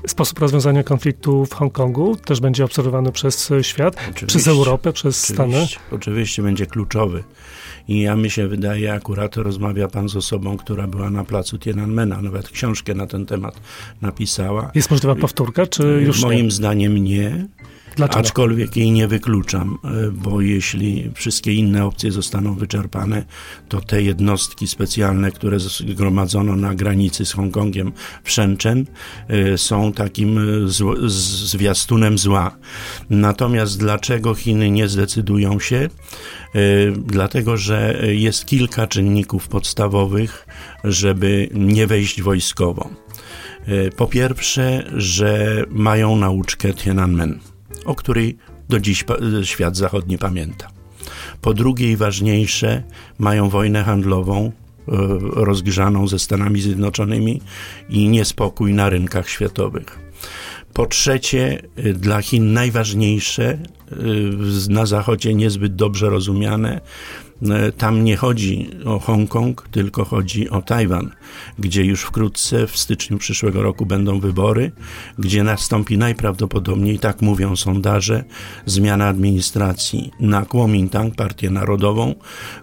Sposób 0.08 0.40
rozwiązania 0.40 0.84
konfliktu 0.84 1.46
w 1.46 1.54
Hongkongu 1.54 2.16
też 2.16 2.40
będzie 2.40 2.66
obserwowany 2.66 3.12
przez 3.12 3.52
świat, 3.62 3.96
oczywiście, 3.96 4.26
przez 4.26 4.48
Europę, 4.48 4.94
przez 4.94 5.24
oczywiście, 5.24 5.34
Stany. 5.34 5.68
Oczywiście 5.92 6.44
będzie 6.44 6.66
kluczowy. 6.66 7.24
I 7.88 8.02
ja 8.02 8.16
mi 8.16 8.30
się 8.30 8.48
wydaje, 8.48 8.94
akurat 8.94 9.38
rozmawia 9.38 9.88
pan 9.88 10.10
z 10.10 10.16
osobą, 10.16 10.58
która 10.58 10.88
była 10.88 11.10
na 11.10 11.24
placu 11.24 11.60
Tiananmena, 11.60 12.22
nawet 12.22 12.50
książkę 12.50 12.94
na 12.94 13.08
ten 13.08 13.26
temat 13.26 13.62
napisała. 14.02 14.72
Jest 14.76 14.92
możliwa 14.92 15.16
powtórka, 15.16 15.68
czy 15.68 15.84
już 16.06 16.22
Moim 16.22 16.46
nie? 16.46 16.52
zdaniem 16.52 16.98
nie. 16.98 17.46
Dlaczego? 17.96 18.20
Aczkolwiek 18.20 18.76
jej 18.76 18.92
nie 18.92 19.08
wykluczam, 19.08 19.78
e, 19.84 20.12
bo 20.12 20.42
jeśli 20.42 21.12
wszystkie 21.16 21.54
inne 21.54 21.86
opcje 21.86 22.12
zostaną 22.12 22.56
wyczerpane, 22.56 23.26
to 23.70 23.82
te 23.82 24.02
jednostki 24.02 24.68
specjalne, 24.68 25.32
które 25.32 25.60
zgromadzono 25.60 26.56
na 26.56 26.76
granicy 26.76 27.26
z 27.26 27.32
Hongkongiem 27.34 27.92
w 28.24 28.32
Shenzhen, 28.32 28.86
e, 29.28 29.58
są 29.58 29.94
takim 29.94 30.38
e, 30.38 30.42
zwiastunem 31.10 32.18
zła. 32.18 32.58
Natomiast 33.10 33.80
dlaczego 33.80 34.36
Chiny 34.36 34.72
nie 34.72 34.88
zdecydują 34.88 35.60
się? 35.60 35.90
Dlatego, 36.98 37.58
że 37.58 38.02
jest 38.08 38.46
kilka 38.46 38.88
czynników 38.88 39.48
podstawowych, 39.48 40.48
żeby 40.84 41.50
nie 41.54 41.88
wejść 41.88 42.22
wojskowo. 42.22 42.90
Po 43.96 44.08
pierwsze, 44.08 44.84
że 44.96 45.64
mają 45.70 46.16
nauczkę 46.16 46.74
Tiananmen 46.74 47.40
o 47.86 47.96
której 47.96 48.38
do 48.70 48.80
dziś 48.80 49.06
świat 49.44 49.78
zachodni 49.78 50.18
pamięta. 50.18 50.68
Po 51.42 51.54
drugie 51.54 51.92
i 51.92 51.98
ważniejsze, 51.98 52.84
mają 53.18 53.50
wojnę 53.50 53.84
handlową 53.84 54.46
e, 54.46 54.52
rozgrzaną 55.34 56.08
ze 56.08 56.20
Stanami 56.20 56.62
Zjednoczonymi 56.62 57.42
i 57.90 58.10
niespokój 58.10 58.74
na 58.74 58.90
rynkach 58.90 59.30
światowych. 59.30 60.00
Po 60.74 60.86
trzecie, 60.86 61.62
e, 61.76 61.94
dla 61.94 62.22
Chin 62.22 62.54
najważniejsze, 62.54 63.46
e, 63.46 63.58
na 64.70 64.86
Zachodzie 64.86 65.34
niezbyt 65.34 65.76
dobrze 65.76 66.10
rozumiane, 66.10 66.82
tam 67.78 68.04
nie 68.04 68.16
chodzi 68.18 68.70
o 68.86 69.00
Hongkong, 69.00 69.68
tylko 69.72 70.06
chodzi 70.06 70.50
o 70.50 70.62
Tajwan. 70.62 71.12
gdzie 71.60 71.84
już 71.84 72.02
wkrótce 72.02 72.68
w 72.68 72.78
styczniu 72.78 73.18
przyszłego 73.18 73.62
roku 73.62 73.86
będą 73.86 74.20
wybory, 74.20 74.72
gdzie 75.20 75.44
nastąpi 75.44 75.98
najprawdopodobniej, 75.98 77.00
tak 77.00 77.22
mówią 77.22 77.56
sondaże, 77.56 78.24
zmiana 78.66 79.08
administracji 79.08 80.12
na 80.20 80.46
Kuomintang, 80.46 81.16
Partię 81.16 81.50
Narodową, 81.50 82.16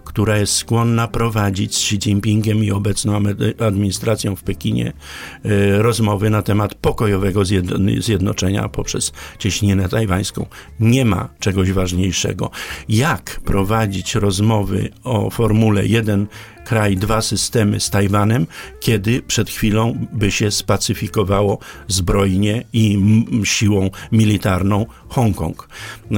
która 0.03 0.37
jest 0.37 0.53
skłonna 0.53 1.07
prowadzić 1.07 1.75
z 1.75 1.79
Xi 1.79 2.09
Jinpingiem 2.09 2.63
i 2.63 2.71
obecną 2.71 3.21
administracją 3.59 4.35
w 4.35 4.43
Pekinie 4.43 4.93
e, 5.45 5.81
rozmowy 5.81 6.29
na 6.29 6.41
temat 6.41 6.75
pokojowego 6.75 7.41
zjednoczenia 7.99 8.69
poprzez 8.69 9.11
cieśninę 9.39 9.89
tajwańską. 9.89 10.45
Nie 10.79 11.05
ma 11.05 11.29
czegoś 11.39 11.71
ważniejszego. 11.71 12.51
Jak 12.89 13.41
prowadzić 13.45 14.15
rozmowy 14.15 14.62
o 15.03 15.29
formule 15.29 15.85
jeden 15.85 16.29
kraj, 16.65 16.97
dwa 16.97 17.21
systemy 17.21 17.79
z 17.79 17.89
Tajwanem, 17.89 18.47
kiedy 18.79 19.21
przed 19.21 19.49
chwilą 19.49 20.07
by 20.11 20.31
się 20.31 20.51
spacyfikowało 20.51 21.59
zbrojnie 21.87 22.63
i 22.73 22.99
siłą 23.43 23.89
militarną 24.11 24.85
Hongkong. 25.09 25.67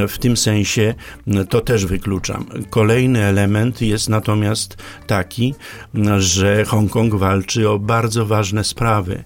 W 0.07 0.17
tym 0.17 0.37
sensie 0.37 0.93
to 1.49 1.61
też 1.61 1.85
wykluczam. 1.85 2.45
Kolejny 2.69 3.23
element 3.23 3.81
jest 3.81 4.09
natomiast 4.09 4.77
taki, 5.07 5.53
że 6.17 6.65
Hongkong 6.65 7.15
walczy 7.15 7.69
o 7.69 7.79
bardzo 7.79 8.25
ważne 8.25 8.63
sprawy. 8.63 9.23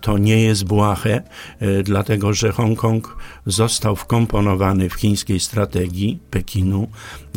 To 0.00 0.18
nie 0.18 0.42
jest 0.42 0.64
błahe, 0.64 1.22
dlatego 1.84 2.32
że 2.32 2.52
Hongkong 2.52 3.16
został 3.46 3.96
wkomponowany 3.96 4.88
w 4.88 4.94
chińskiej 4.94 5.40
strategii 5.40 6.18
Pekinu, 6.30 6.88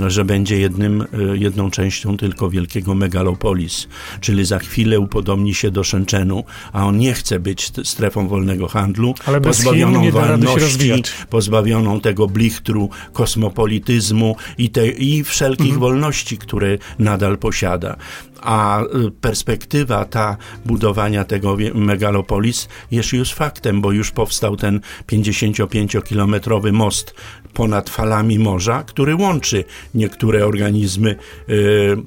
że 0.07 0.25
będzie 0.25 0.59
jednym, 0.59 1.05
jedną 1.33 1.71
częścią 1.71 2.17
tylko 2.17 2.49
wielkiego 2.49 2.95
megalopolis, 3.09 3.87
czyli 4.21 4.45
za 4.45 4.59
chwilę 4.59 4.99
upodobni 4.99 5.53
się 5.55 5.71
do 5.71 5.83
Shenzhenu, 5.83 6.43
a 6.73 6.85
on 6.85 6.97
nie 6.97 7.13
chce 7.13 7.39
być 7.39 7.71
strefą 7.83 8.27
wolnego 8.27 8.67
handlu, 8.67 9.15
Ale 9.25 9.41
pozbawioną 9.41 10.11
wolności, 10.11 11.03
pozbawioną 11.29 12.01
tego 12.01 12.27
blichtru 12.27 12.89
kosmopolityzmu 13.13 14.35
i, 14.57 14.69
te, 14.69 14.87
i 14.87 15.23
wszelkich 15.23 15.73
mhm. 15.73 15.79
wolności, 15.79 16.37
które 16.37 16.77
nadal 16.99 17.37
posiada 17.37 17.95
a 18.41 18.83
y, 18.83 19.11
perspektywa 19.11 20.05
ta 20.05 20.37
budowania 20.65 21.23
tego 21.25 21.57
megalopolis 21.73 22.67
jest 22.91 23.13
już 23.13 23.33
faktem, 23.33 23.81
bo 23.81 23.91
już 23.91 24.11
powstał 24.11 24.57
ten 24.57 24.79
55-kilometrowy 25.07 26.71
most 26.71 27.15
ponad 27.53 27.89
falami 27.89 28.39
morza, 28.39 28.83
który 28.83 29.15
łączy 29.15 29.63
niektóre 29.93 30.45
organizmy 30.45 31.15
y, 31.49 31.97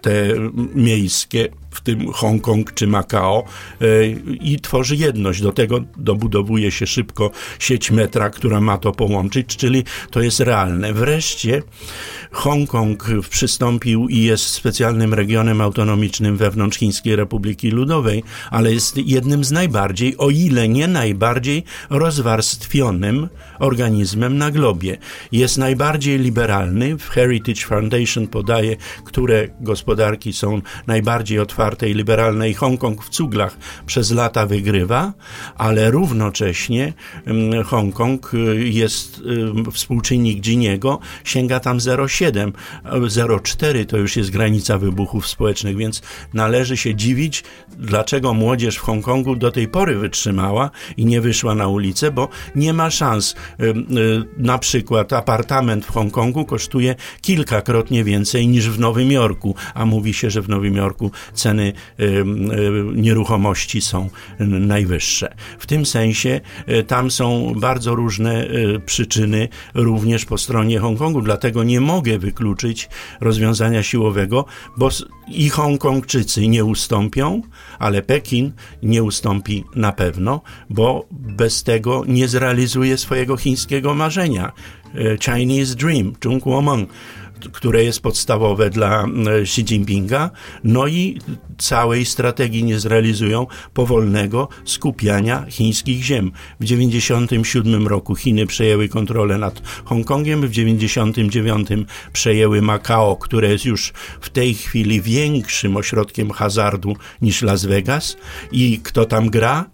te 0.00 0.34
miejskie 0.74 1.48
w 1.70 1.80
tym 1.80 2.12
Hongkong 2.12 2.74
czy 2.74 2.86
Makao 2.86 3.44
e, 3.80 4.06
i 4.40 4.60
tworzy 4.60 4.96
jedność. 4.96 5.42
Do 5.42 5.52
tego 5.52 5.80
dobudowuje 5.96 6.70
się 6.70 6.86
szybko 6.86 7.30
sieć 7.58 7.90
metra, 7.90 8.30
która 8.30 8.60
ma 8.60 8.78
to 8.78 8.92
połączyć, 8.92 9.56
czyli 9.56 9.84
to 10.10 10.20
jest 10.20 10.40
realne. 10.40 10.92
Wreszcie 10.92 11.62
Hongkong 12.30 13.06
przystąpił 13.30 14.08
i 14.08 14.22
jest 14.22 14.44
specjalnym 14.44 15.14
regionem 15.14 15.60
autonomicznym 15.60 16.36
wewnątrz 16.36 16.78
Chińskiej 16.78 17.16
Republiki 17.16 17.70
Ludowej, 17.70 18.24
ale 18.50 18.72
jest 18.72 18.96
jednym 18.96 19.44
z 19.44 19.52
najbardziej, 19.52 20.16
o 20.16 20.30
ile 20.30 20.68
nie 20.68 20.88
najbardziej 20.88 21.64
rozwarstwionym 21.90 23.28
organizmem 23.58 24.38
na 24.38 24.50
globie. 24.50 24.96
Jest 25.32 25.58
najbardziej 25.58 26.18
liberalny. 26.18 26.98
W 26.98 27.08
Heritage 27.08 27.60
Foundation 27.66 28.26
podaje, 28.26 28.76
które 29.04 29.48
gospodarki 29.60 30.32
są 30.32 30.60
najbardziej 30.86 31.38
otwarte 31.38 31.68
otwartej, 31.68 31.94
liberalnej 31.94 32.54
Hongkong 32.54 33.04
w 33.04 33.08
cuglach 33.08 33.56
przez 33.86 34.10
lata 34.10 34.46
wygrywa, 34.46 35.12
ale 35.56 35.90
równocześnie 35.90 36.92
mm, 37.26 37.64
Hongkong 37.64 38.34
y, 38.34 38.68
jest 38.68 39.18
y, 39.68 39.72
współczynnik 39.72 40.40
Giniego 40.40 40.98
sięga 41.24 41.60
tam 41.60 41.78
0,7. 41.78 42.52
0,4 42.84 43.86
to 43.86 43.96
już 43.96 44.16
jest 44.16 44.30
granica 44.30 44.78
wybuchów 44.78 45.28
społecznych, 45.28 45.76
więc 45.76 46.02
należy 46.34 46.76
się 46.76 46.94
dziwić, 46.94 47.44
dlaczego 47.78 48.34
młodzież 48.34 48.76
w 48.76 48.80
Hongkongu 48.80 49.36
do 49.36 49.50
tej 49.50 49.68
pory 49.68 49.98
wytrzymała 49.98 50.70
i 50.96 51.04
nie 51.04 51.20
wyszła 51.20 51.54
na 51.54 51.68
ulicę, 51.68 52.10
bo 52.10 52.28
nie 52.54 52.72
ma 52.72 52.90
szans. 52.90 53.34
Y, 53.60 53.74
na 54.36 54.58
przykład 54.58 55.12
apartament 55.12 55.86
w 55.86 55.90
Hongkongu 55.90 56.44
kosztuje 56.44 56.94
kilkakrotnie 57.20 58.04
więcej 58.04 58.48
niż 58.48 58.70
w 58.70 58.80
Nowym 58.80 59.12
Jorku, 59.12 59.54
a 59.74 59.86
mówi 59.86 60.14
się, 60.14 60.30
że 60.30 60.42
w 60.42 60.48
Nowym 60.48 60.76
Jorku 60.76 61.10
ceny 61.34 61.72
nieruchomości 62.94 63.80
są 63.80 64.10
najwyższe. 64.40 65.34
W 65.58 65.66
tym 65.66 65.86
sensie 65.86 66.40
tam 66.86 67.10
są 67.10 67.54
bardzo 67.56 67.94
różne 67.94 68.46
przyczyny 68.86 69.48
również 69.74 70.24
po 70.24 70.38
stronie 70.38 70.78
Hongkongu, 70.78 71.22
dlatego 71.22 71.64
nie 71.64 71.80
mogę 71.80 72.18
wykluczyć 72.18 72.88
rozwiązania 73.20 73.82
siłowego, 73.82 74.44
bo 74.76 74.90
i 75.28 75.48
Hongkongczycy 75.48 76.48
nie 76.48 76.64
ustąpią, 76.64 77.42
ale 77.78 78.02
Pekin 78.02 78.52
nie 78.82 79.02
ustąpi 79.02 79.64
na 79.76 79.92
pewno, 79.92 80.40
bo 80.70 81.06
bez 81.10 81.62
tego 81.62 82.04
nie 82.08 82.28
zrealizuje 82.28 82.98
swojego 82.98 83.36
chińskiego 83.38 83.94
marzenia. 83.94 84.52
E, 84.94 85.18
Chinese 85.18 85.74
Dream, 85.74 86.14
Zhong 86.20 86.42
Kuomeng 86.42 86.88
które 87.52 87.84
jest 87.84 88.00
podstawowe 88.00 88.70
dla 88.70 89.06
Xi 89.42 89.60
Jinpinga, 89.60 90.30
no 90.64 90.86
i 90.86 91.18
całej 91.58 92.04
strategii 92.04 92.64
nie 92.64 92.80
zrealizują 92.80 93.46
powolnego 93.74 94.48
skupiania 94.64 95.46
chińskich 95.48 96.02
ziem. 96.02 96.30
W 96.60 96.64
1997 96.64 97.86
roku 97.86 98.14
Chiny 98.14 98.46
przejęły 98.46 98.88
kontrolę 98.88 99.38
nad 99.38 99.62
Hongkongiem, 99.84 100.40
w 100.40 100.50
1999 100.50 101.88
przejęły 102.12 102.62
Makao, 102.62 103.16
które 103.16 103.48
jest 103.48 103.64
już 103.64 103.92
w 104.20 104.30
tej 104.30 104.54
chwili 104.54 105.02
większym 105.02 105.76
ośrodkiem 105.76 106.30
hazardu 106.30 106.96
niż 107.22 107.42
Las 107.42 107.64
Vegas 107.64 108.16
i 108.52 108.80
kto 108.82 109.04
tam 109.04 109.30
gra? 109.30 109.64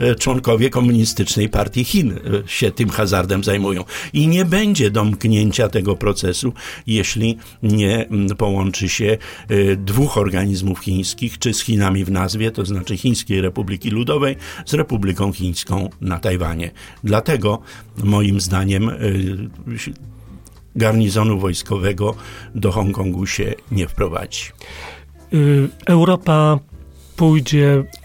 E, 0.00 0.14
członkowie 0.14 0.70
komunistycznej 0.70 1.48
partii 1.48 1.84
Chin 1.84 2.12
e, 2.12 2.18
się 2.48 2.70
tym 2.70 2.90
hazardem 2.90 3.44
zajmują. 3.44 3.84
I 4.12 4.28
nie 4.28 4.44
będzie 4.44 4.90
domknięcia 4.90 5.68
tego 5.68 5.96
procesu, 5.96 6.52
nie 7.62 8.08
połączy 8.38 8.88
się 8.88 9.18
e, 9.48 9.76
dwóch 9.76 10.18
organizmów 10.18 10.78
chińskich, 10.80 11.38
czy 11.38 11.54
z 11.54 11.62
Chinami 11.62 12.04
w 12.04 12.10
nazwie, 12.10 12.50
to 12.50 12.64
znaczy 12.64 12.96
Chińskiej 12.96 13.40
Republiki 13.40 13.90
Ludowej, 13.90 14.36
z 14.66 14.74
Republiką 14.74 15.32
Chińską 15.32 15.88
na 16.00 16.18
Tajwanie. 16.18 16.70
Dlatego 17.04 17.58
moim 18.04 18.40
zdaniem 18.40 18.90
garnizonu 20.76 21.38
wojskowego 21.38 22.14
do 22.54 22.72
Hongkongu 22.72 23.26
się 23.26 23.54
nie 23.70 23.88
wprowadzi. 23.88 24.44
Y, 25.34 25.68
Europa 25.86 26.58
pójdzie 27.16 27.84
Y, 27.84 28.01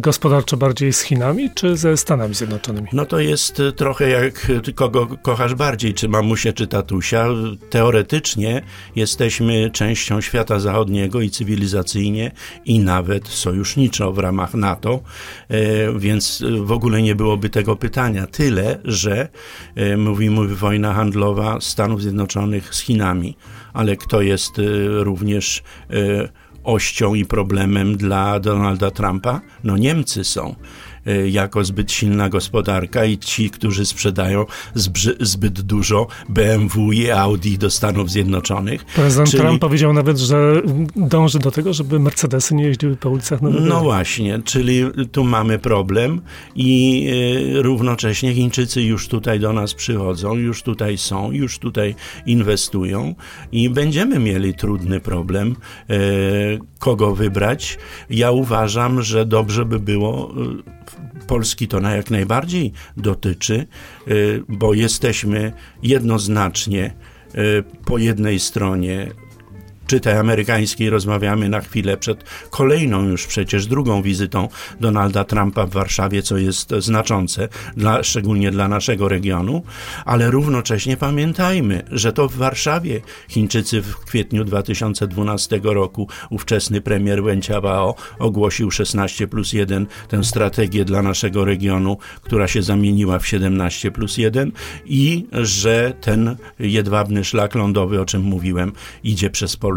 gospodarczo 0.00 0.56
bardziej 0.56 0.92
z 0.92 1.00
Chinami, 1.00 1.50
czy 1.54 1.76
ze 1.76 1.96
Stanami 1.96 2.34
Zjednoczonymi? 2.34 2.88
No 2.92 3.06
to 3.06 3.20
jest 3.20 3.60
y, 3.60 3.72
trochę 3.72 4.08
jak 4.08 4.52
ty 4.64 4.72
kogo 4.72 5.06
kochasz 5.22 5.54
bardziej, 5.54 5.94
czy 5.94 6.08
mamusię, 6.08 6.52
czy 6.52 6.66
tatusia. 6.66 7.26
Teoretycznie 7.70 8.62
jesteśmy 8.96 9.70
częścią 9.70 10.20
świata 10.20 10.58
zachodniego 10.58 11.20
i 11.20 11.30
cywilizacyjnie 11.30 12.32
i 12.64 12.78
nawet 12.78 13.28
sojuszniczo 13.28 14.12
w 14.12 14.18
ramach 14.18 14.54
NATO, 14.54 15.00
więc 15.96 16.44
w 16.60 16.72
ogóle 16.72 17.02
nie 17.02 17.14
byłoby 17.14 17.48
tego 17.48 17.76
pytania. 17.76 18.26
Tyle, 18.26 18.78
że 18.84 19.28
mówimy 19.96 20.54
wojna 20.54 20.94
handlowa 20.94 21.60
Stanów 21.60 22.02
Zjednoczonych 22.02 22.74
z 22.74 22.80
Chinami, 22.80 23.36
ale 23.72 23.96
kto 23.96 24.20
jest 24.20 24.52
również 24.88 25.62
ością 26.66 27.14
i 27.14 27.24
problemem 27.24 27.96
dla 27.96 28.40
Donalda 28.40 28.90
Trumpa? 28.90 29.40
No 29.64 29.76
Niemcy 29.76 30.24
są. 30.24 30.54
Y, 31.08 31.30
jako 31.30 31.64
zbyt 31.64 31.92
silna 31.92 32.28
gospodarka 32.28 33.04
i 33.04 33.18
ci, 33.18 33.50
którzy 33.50 33.86
sprzedają 33.86 34.44
zbyt 35.20 35.60
dużo 35.60 36.06
BMW 36.28 36.92
i 36.92 37.10
Audi 37.10 37.58
do 37.58 37.70
Stanów 37.70 38.10
Zjednoczonych. 38.10 38.84
Prezydent 38.84 39.30
czyli... 39.30 39.42
Trump 39.42 39.60
powiedział 39.60 39.92
nawet, 39.92 40.18
że 40.18 40.62
dąży 40.96 41.38
do 41.38 41.50
tego, 41.50 41.72
żeby 41.72 41.98
Mercedesy 41.98 42.54
nie 42.54 42.64
jeździły 42.64 42.96
po 42.96 43.10
ulicach 43.10 43.42
Nowego 43.42 43.66
No 43.66 43.80
właśnie, 43.80 44.42
czyli 44.44 44.82
tu 45.12 45.24
mamy 45.24 45.58
problem 45.58 46.20
i 46.54 47.06
y, 47.56 47.62
równocześnie 47.62 48.34
Chińczycy 48.34 48.82
już 48.82 49.08
tutaj 49.08 49.40
do 49.40 49.52
nas 49.52 49.74
przychodzą, 49.74 50.34
już 50.34 50.62
tutaj 50.62 50.98
są, 50.98 51.32
już 51.32 51.58
tutaj 51.58 51.94
inwestują 52.26 53.14
i 53.52 53.70
będziemy 53.70 54.18
mieli 54.18 54.54
trudny 54.54 55.00
problem, 55.00 55.56
y, 55.90 56.58
kogo 56.78 57.14
wybrać. 57.14 57.78
Ja 58.10 58.30
uważam, 58.30 59.02
że 59.02 59.26
dobrze 59.26 59.64
by 59.64 59.80
było 59.80 60.34
Polski 61.26 61.68
to 61.68 61.80
na 61.80 61.96
jak 61.96 62.10
najbardziej 62.10 62.72
dotyczy, 62.96 63.66
y, 64.08 64.42
bo 64.48 64.74
jesteśmy 64.74 65.52
jednoznacznie 65.82 66.94
y, 67.34 67.64
po 67.84 67.98
jednej 67.98 68.40
stronie 68.40 69.10
czy 69.86 70.00
tej 70.00 70.12
amerykańskiej 70.12 70.90
rozmawiamy 70.90 71.48
na 71.48 71.60
chwilę 71.60 71.96
przed 71.96 72.24
kolejną 72.50 73.08
już 73.08 73.26
przecież 73.26 73.66
drugą 73.66 74.02
wizytą 74.02 74.48
Donalda 74.80 75.24
Trumpa 75.24 75.66
w 75.66 75.70
Warszawie, 75.70 76.22
co 76.22 76.38
jest 76.38 76.70
znaczące, 76.78 77.48
dla, 77.76 78.02
szczególnie 78.02 78.50
dla 78.50 78.68
naszego 78.68 79.08
regionu, 79.08 79.62
ale 80.04 80.30
równocześnie 80.30 80.96
pamiętajmy, 80.96 81.82
że 81.90 82.12
to 82.12 82.28
w 82.28 82.36
Warszawie 82.36 83.00
Chińczycy 83.28 83.82
w 83.82 83.96
kwietniu 83.96 84.44
2012 84.44 85.60
roku 85.62 86.08
ówczesny 86.30 86.80
premier 86.80 87.22
Wen 87.22 87.40
Jiabao 87.42 87.94
ogłosił 88.18 88.70
16 88.70 89.28
plus 89.28 89.52
1 89.52 89.86
tę 90.08 90.24
strategię 90.24 90.84
dla 90.84 91.02
naszego 91.02 91.44
regionu, 91.44 91.98
która 92.22 92.48
się 92.48 92.62
zamieniła 92.62 93.18
w 93.18 93.26
17 93.26 93.90
plus 93.90 94.18
1 94.18 94.52
i 94.86 95.26
że 95.32 95.92
ten 96.00 96.36
jedwabny 96.58 97.24
szlak 97.24 97.54
lądowy, 97.54 98.00
o 98.00 98.04
czym 98.04 98.22
mówiłem, 98.22 98.72
idzie 99.04 99.30
przez 99.30 99.56
Polskę, 99.56 99.75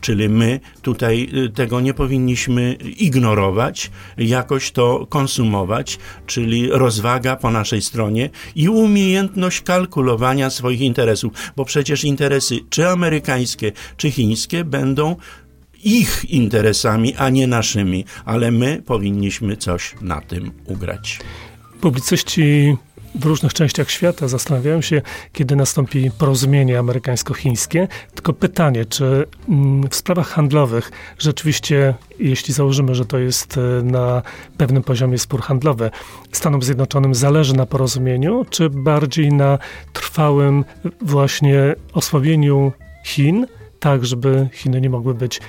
czyli 0.00 0.28
my 0.28 0.60
tutaj 0.82 1.28
y, 1.34 1.50
tego 1.50 1.80
nie 1.80 1.94
powinniśmy 1.94 2.72
ignorować, 2.98 3.90
jakoś 4.18 4.70
to 4.70 5.06
konsumować, 5.06 5.98
czyli 6.26 6.68
rozwaga 6.70 7.36
po 7.36 7.50
naszej 7.50 7.82
stronie 7.82 8.30
i 8.54 8.68
umiejętność 8.68 9.60
kalkulowania 9.60 10.50
swoich 10.50 10.80
interesów, 10.80 11.32
bo 11.56 11.64
przecież 11.64 12.04
interesy 12.04 12.58
czy 12.70 12.88
amerykańskie, 12.88 13.72
czy 13.96 14.10
chińskie 14.10 14.64
będą 14.64 15.16
ich 15.84 16.30
interesami, 16.30 17.14
a 17.14 17.30
nie 17.30 17.46
naszymi, 17.46 18.04
ale 18.24 18.50
my 18.50 18.82
powinniśmy 18.86 19.56
coś 19.56 19.94
na 20.00 20.20
tym 20.20 20.50
ugrać. 20.66 21.20
Publicyści 21.80 22.76
w 23.14 23.24
różnych 23.24 23.54
częściach 23.54 23.90
świata 23.90 24.28
zastanawiają 24.28 24.80
się, 24.80 25.02
kiedy 25.32 25.56
nastąpi 25.56 26.10
porozumienie 26.18 26.78
amerykańsko-chińskie. 26.78 27.88
Tylko 28.14 28.32
pytanie, 28.32 28.84
czy 28.84 29.26
mm, 29.48 29.88
w 29.90 29.94
sprawach 29.94 30.28
handlowych 30.28 30.90
rzeczywiście, 31.18 31.94
jeśli 32.18 32.54
założymy, 32.54 32.94
że 32.94 33.04
to 33.04 33.18
jest 33.18 33.58
e, 33.58 33.82
na 33.82 34.22
pewnym 34.56 34.82
poziomie 34.82 35.18
spór 35.18 35.42
handlowy, 35.42 35.90
Stanom 36.32 36.62
Zjednoczonym 36.62 37.14
zależy 37.14 37.54
na 37.54 37.66
porozumieniu, 37.66 38.46
czy 38.50 38.70
bardziej 38.70 39.28
na 39.28 39.58
trwałym 39.92 40.64
właśnie 41.00 41.74
osłabieniu 41.92 42.72
Chin, 43.04 43.46
tak 43.80 44.06
żeby 44.06 44.48
Chiny 44.52 44.80
nie 44.80 44.90
mogły 44.90 45.14
być 45.14 45.40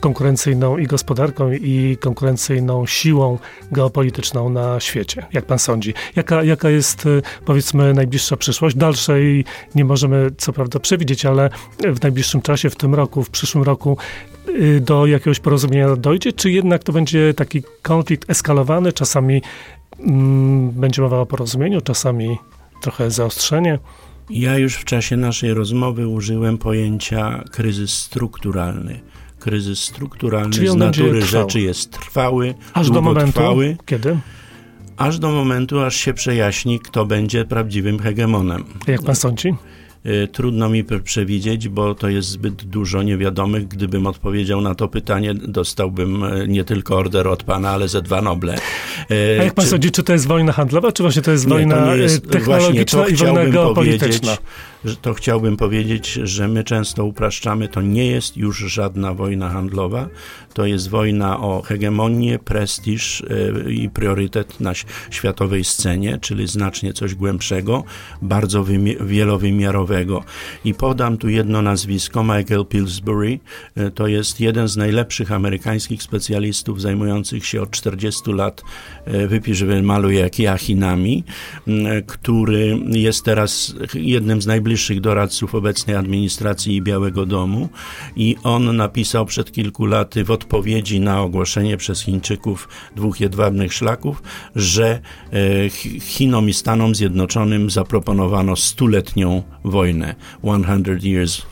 konkurencyjną 0.00 0.78
i 0.78 0.86
gospodarką, 0.86 1.52
i 1.52 1.96
konkurencyjną 2.00 2.86
siłą 2.86 3.38
geopolityczną 3.72 4.48
na 4.48 4.80
świecie. 4.80 5.26
Jak 5.32 5.44
pan 5.44 5.58
sądzi? 5.58 5.94
Jaka, 6.16 6.42
jaka 6.42 6.70
jest, 6.70 7.06
y, 7.06 7.22
powiedzmy, 7.44 7.94
najbliższa 7.94 8.36
przyszłość? 8.36 8.76
Dalszej 8.76 9.44
nie 9.74 9.84
możemy, 9.84 10.30
co 10.38 10.52
prawda, 10.52 10.78
przewidzieć, 10.78 11.26
ale 11.26 11.50
w 11.78 12.02
najbliższym 12.02 12.42
czasie, 12.42 12.70
w 12.70 12.76
tym 12.76 12.94
roku, 12.94 13.22
w 13.22 13.30
przyszłym 13.30 13.64
roku 13.64 13.96
y, 14.48 14.80
do 14.80 15.06
jakiegoś 15.06 15.40
porozumienia 15.40 15.96
dojdzie, 15.96 16.32
czy 16.32 16.50
jednak 16.50 16.84
to 16.84 16.92
będzie 16.92 17.34
taki 17.34 17.62
konflikt 17.82 18.30
eskalowany, 18.30 18.92
czasami 18.92 19.42
mm, 19.98 20.70
będzie 20.70 21.02
mowa 21.02 21.20
o 21.20 21.26
porozumieniu, 21.26 21.80
czasami 21.80 22.38
trochę 22.82 23.10
zaostrzenie? 23.10 23.78
Ja 24.30 24.58
już 24.58 24.74
w 24.74 24.84
czasie 24.84 25.16
naszej 25.16 25.54
rozmowy 25.54 26.08
użyłem 26.08 26.58
pojęcia 26.58 27.44
kryzys 27.50 27.90
strukturalny 27.90 29.00
kryzys 29.40 29.78
strukturalny 29.78 30.54
Czyli 30.54 30.68
z 30.68 30.74
natury 30.74 31.22
rzeczy 31.22 31.60
jest 31.60 31.90
trwały, 31.90 32.54
aż 32.74 32.90
do 32.90 33.00
momentu, 33.00 33.40
kiedy? 33.86 34.18
Aż 34.96 35.18
do 35.18 35.30
momentu, 35.30 35.80
aż 35.80 35.96
się 35.96 36.14
przejaśni, 36.14 36.80
kto 36.80 37.06
będzie 37.06 37.44
prawdziwym 37.44 37.98
hegemonem. 37.98 38.64
Jak 38.86 39.02
pan 39.02 39.16
sądzi? 39.16 39.54
Y, 40.06 40.28
trudno 40.32 40.68
mi 40.68 40.84
przewidzieć, 41.04 41.68
bo 41.68 41.94
to 41.94 42.08
jest 42.08 42.28
zbyt 42.28 42.64
dużo 42.64 43.02
niewiadomych. 43.02 43.68
Gdybym 43.68 44.06
odpowiedział 44.06 44.60
na 44.60 44.74
to 44.74 44.88
pytanie, 44.88 45.34
dostałbym 45.34 46.24
y, 46.24 46.48
nie 46.48 46.64
tylko 46.64 46.96
order 46.96 47.28
od 47.28 47.42
pana, 47.42 47.70
ale 47.70 47.88
ze 47.88 48.02
dwa 48.02 48.22
Noble. 48.22 48.54
Y, 49.10 49.38
A 49.40 49.44
jak 49.44 49.54
pan 49.54 49.64
czy... 49.64 49.70
sądzi, 49.70 49.90
czy 49.90 50.02
to 50.02 50.12
jest 50.12 50.26
wojna 50.26 50.52
handlowa, 50.52 50.92
czy 50.92 51.02
właśnie 51.02 51.22
to 51.22 51.30
jest 51.30 51.46
nie, 51.46 51.52
wojna 51.52 51.76
to 51.76 51.96
jest, 51.96 52.30
technologiczna 52.30 53.06
i 53.06 53.14
wojna 53.14 53.46
geopolityczna? 53.46 54.36
To 55.02 55.14
chciałbym 55.14 55.56
powiedzieć, 55.56 56.12
że 56.12 56.48
my 56.48 56.64
często 56.64 57.04
upraszczamy, 57.04 57.68
to 57.68 57.82
nie 57.82 58.06
jest 58.06 58.36
już 58.36 58.58
żadna 58.58 59.14
wojna 59.14 59.50
handlowa, 59.50 60.08
to 60.54 60.66
jest 60.66 60.88
wojna 60.88 61.40
o 61.40 61.62
hegemonię, 61.62 62.38
prestiż 62.38 63.22
i 63.68 63.90
priorytet 63.90 64.60
na 64.60 64.72
światowej 65.10 65.64
scenie, 65.64 66.18
czyli 66.18 66.46
znacznie 66.46 66.92
coś 66.92 67.14
głębszego, 67.14 67.84
bardzo 68.22 68.64
wielowymiarowego 69.00 70.24
i 70.64 70.74
podam 70.74 71.18
tu 71.18 71.28
jedno 71.28 71.62
nazwisko, 71.62 72.22
Michael 72.22 72.66
Pillsbury. 72.66 73.38
E, 73.76 73.90
to 73.90 74.06
jest 74.06 74.40
jeden 74.40 74.68
z 74.68 74.76
najlepszych 74.76 75.32
amerykańskich 75.32 76.02
specjalistów 76.02 76.80
zajmujących 76.80 77.46
się 77.46 77.62
od 77.62 77.70
40 77.70 78.32
lat, 78.32 78.62
e, 79.04 79.26
wypisz 79.26 79.64
maluje 79.82 80.20
jak 80.20 80.38
ja, 80.38 80.58
Chinami, 80.58 81.24
który 82.06 82.78
jest 82.88 83.24
teraz 83.24 83.74
jednym 83.94 84.42
z 84.42 84.46
najbliższych 84.46 84.69
doradców 85.00 85.54
obecnej 85.54 85.96
administracji 85.96 86.82
Białego 86.82 87.26
Domu 87.26 87.68
i 88.16 88.36
on 88.42 88.76
napisał 88.76 89.26
przed 89.26 89.52
kilku 89.52 89.86
laty 89.86 90.24
w 90.24 90.30
odpowiedzi 90.30 91.00
na 91.00 91.22
ogłoszenie 91.22 91.76
przez 91.76 92.00
Chińczyków 92.02 92.68
dwóch 92.96 93.20
jedwabnych 93.20 93.72
szlaków, 93.72 94.22
że 94.56 95.00
e, 95.32 95.70
Chinom 96.00 96.48
i 96.48 96.52
Stanom 96.52 96.94
Zjednoczonym 96.94 97.70
zaproponowano 97.70 98.56
stuletnią 98.56 99.42
wojnę 99.64 99.90
wojnę, 99.90 100.14
100 100.42 101.08
Years 101.08 101.42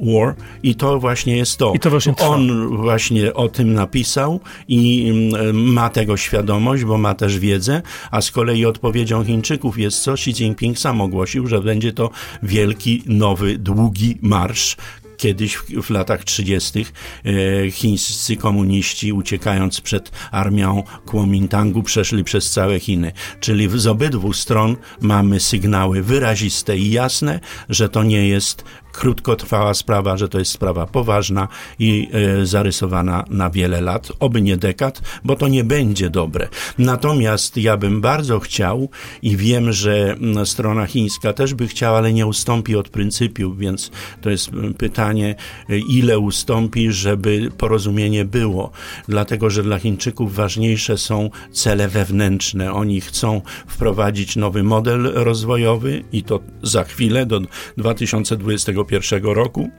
War 0.00 0.34
i 0.62 0.74
to 0.74 0.98
właśnie 0.98 1.36
jest 1.36 1.58
to. 1.58 1.72
I 1.74 1.78
to 1.78 1.90
właśnie 1.90 2.16
On 2.16 2.76
właśnie 2.76 3.34
o 3.34 3.48
tym 3.48 3.72
napisał 3.72 4.40
i 4.68 5.10
mm, 5.10 5.72
ma 5.72 5.90
tego 5.90 6.16
świadomość, 6.16 6.84
bo 6.84 6.98
ma 6.98 7.14
też 7.14 7.38
wiedzę, 7.38 7.82
a 8.10 8.20
z 8.20 8.30
kolei 8.30 8.66
odpowiedzią 8.66 9.24
Chińczyków 9.24 9.78
jest 9.78 10.02
co? 10.02 10.12
Xi 10.12 10.30
Jinping 10.30 10.78
sam 10.78 11.00
ogłosił, 11.00 11.46
że 11.46 11.62
będzie 11.62 11.92
to 11.98 12.10
wielki, 12.42 13.02
nowy, 13.06 13.58
długi 13.58 14.18
marsz, 14.22 14.76
kiedyś 15.16 15.54
w, 15.54 15.82
w 15.82 15.90
latach 15.90 16.24
30. 16.24 16.86
E, 17.24 17.70
chińscy 17.70 18.36
komuniści 18.36 19.12
uciekając 19.12 19.80
przed 19.80 20.10
armią 20.30 20.82
Kuomintangu 21.06 21.82
przeszli 21.82 22.24
przez 22.24 22.50
całe 22.50 22.80
Chiny. 22.80 23.12
Czyli 23.40 23.68
z 23.80 23.86
obydwu 23.86 24.32
stron 24.32 24.76
mamy 25.00 25.40
sygnały 25.40 26.02
wyraziste 26.02 26.78
i 26.78 26.90
jasne, 26.90 27.40
że 27.68 27.88
to 27.88 28.02
nie 28.02 28.28
jest 28.28 28.64
krótkotrwała 28.98 29.74
sprawa, 29.74 30.16
że 30.16 30.28
to 30.28 30.38
jest 30.38 30.50
sprawa 30.50 30.86
poważna 30.86 31.48
i 31.78 32.08
e, 32.12 32.46
zarysowana 32.46 33.24
na 33.30 33.50
wiele 33.50 33.80
lat, 33.80 34.12
oby 34.20 34.42
nie 34.42 34.56
dekad, 34.56 35.02
bo 35.24 35.36
to 35.36 35.48
nie 35.48 35.64
będzie 35.64 36.10
dobre. 36.10 36.48
Natomiast 36.78 37.56
ja 37.56 37.76
bym 37.76 38.00
bardzo 38.00 38.40
chciał 38.40 38.88
i 39.22 39.36
wiem, 39.36 39.72
że 39.72 40.16
strona 40.44 40.86
chińska 40.86 41.32
też 41.32 41.54
by 41.54 41.66
chciała, 41.66 41.98
ale 41.98 42.12
nie 42.12 42.26
ustąpi 42.26 42.76
od 42.76 42.88
pryncypiów, 42.88 43.58
więc 43.58 43.90
to 44.20 44.30
jest 44.30 44.50
pytanie, 44.78 45.34
e, 45.70 45.78
ile 45.78 46.18
ustąpi, 46.18 46.92
żeby 46.92 47.50
porozumienie 47.58 48.24
było. 48.24 48.70
Dlatego, 49.08 49.50
że 49.50 49.62
dla 49.62 49.78
Chińczyków 49.78 50.34
ważniejsze 50.34 50.98
są 50.98 51.30
cele 51.52 51.88
wewnętrzne. 51.88 52.72
Oni 52.72 53.00
chcą 53.00 53.42
wprowadzić 53.66 54.36
nowy 54.36 54.62
model 54.62 55.12
rozwojowy 55.14 56.04
i 56.12 56.22
to 56.22 56.40
za 56.62 56.84
chwilę 56.84 57.26
do 57.26 57.40
2025 57.76 58.87
2021 58.88 59.34
roku 59.34 59.70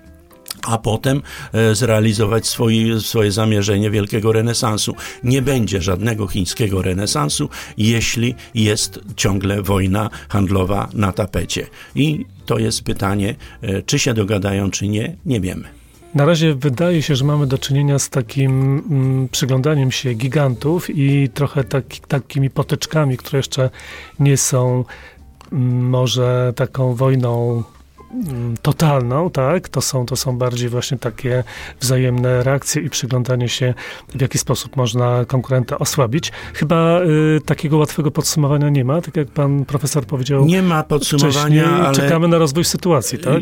a 0.63 0.77
potem 0.77 1.21
e, 1.53 1.75
zrealizować 1.75 2.47
swoje, 2.47 2.99
swoje 2.99 3.31
zamierzenie 3.31 3.91
wielkiego 3.91 4.31
renesansu. 4.31 4.95
Nie 5.23 5.41
będzie 5.41 5.81
żadnego 5.81 6.27
chińskiego 6.27 6.81
renesansu, 6.81 7.49
jeśli 7.77 8.35
jest 8.55 8.99
ciągle 9.15 9.61
wojna 9.61 10.09
handlowa 10.29 10.89
na 10.93 11.11
tapecie. 11.11 11.67
I 11.95 12.25
to 12.45 12.59
jest 12.59 12.83
pytanie, 12.83 13.35
e, 13.61 13.81
czy 13.81 13.99
się 13.99 14.13
dogadają, 14.13 14.71
czy 14.71 14.87
nie, 14.87 15.15
nie 15.25 15.41
wiemy. 15.41 15.63
Na 16.15 16.25
razie 16.25 16.55
wydaje 16.55 17.01
się, 17.01 17.15
że 17.15 17.25
mamy 17.25 17.47
do 17.47 17.57
czynienia 17.57 17.99
z 17.99 18.09
takim 18.09 18.83
mm, 18.89 19.29
przyglądaniem 19.29 19.91
się 19.91 20.13
gigantów 20.13 20.89
i 20.89 21.29
trochę 21.33 21.63
tak, 21.63 21.85
takimi 22.07 22.49
potyczkami, 22.49 23.17
które 23.17 23.39
jeszcze 23.39 23.69
nie 24.19 24.37
są 24.37 24.85
mm, 25.51 25.89
może 25.89 26.53
taką 26.55 26.95
wojną 26.95 27.63
totalną, 28.61 29.29
tak? 29.29 29.69
To 29.69 29.81
są, 29.81 30.05
to 30.05 30.15
są 30.15 30.37
bardziej 30.37 30.69
właśnie 30.69 30.97
takie 30.97 31.43
wzajemne 31.79 32.43
reakcje 32.43 32.81
i 32.81 32.89
przyglądanie 32.89 33.49
się, 33.49 33.73
w 34.15 34.21
jaki 34.21 34.37
sposób 34.37 34.75
można 34.75 35.25
konkurenta 35.25 35.79
osłabić. 35.79 36.31
Chyba 36.53 37.01
y, 37.01 37.41
takiego 37.45 37.77
łatwego 37.77 38.11
podsumowania 38.11 38.69
nie 38.69 38.85
ma, 38.85 39.01
tak 39.01 39.15
jak 39.15 39.27
pan 39.27 39.65
profesor 39.65 40.05
powiedział. 40.05 40.45
Nie 40.45 40.61
ma 40.61 40.83
podsumowania, 40.83 41.69
ale 41.69 41.95
czekamy 41.95 42.27
na 42.27 42.37
rozwój 42.37 42.65
sytuacji, 42.65 43.19
tak? 43.19 43.41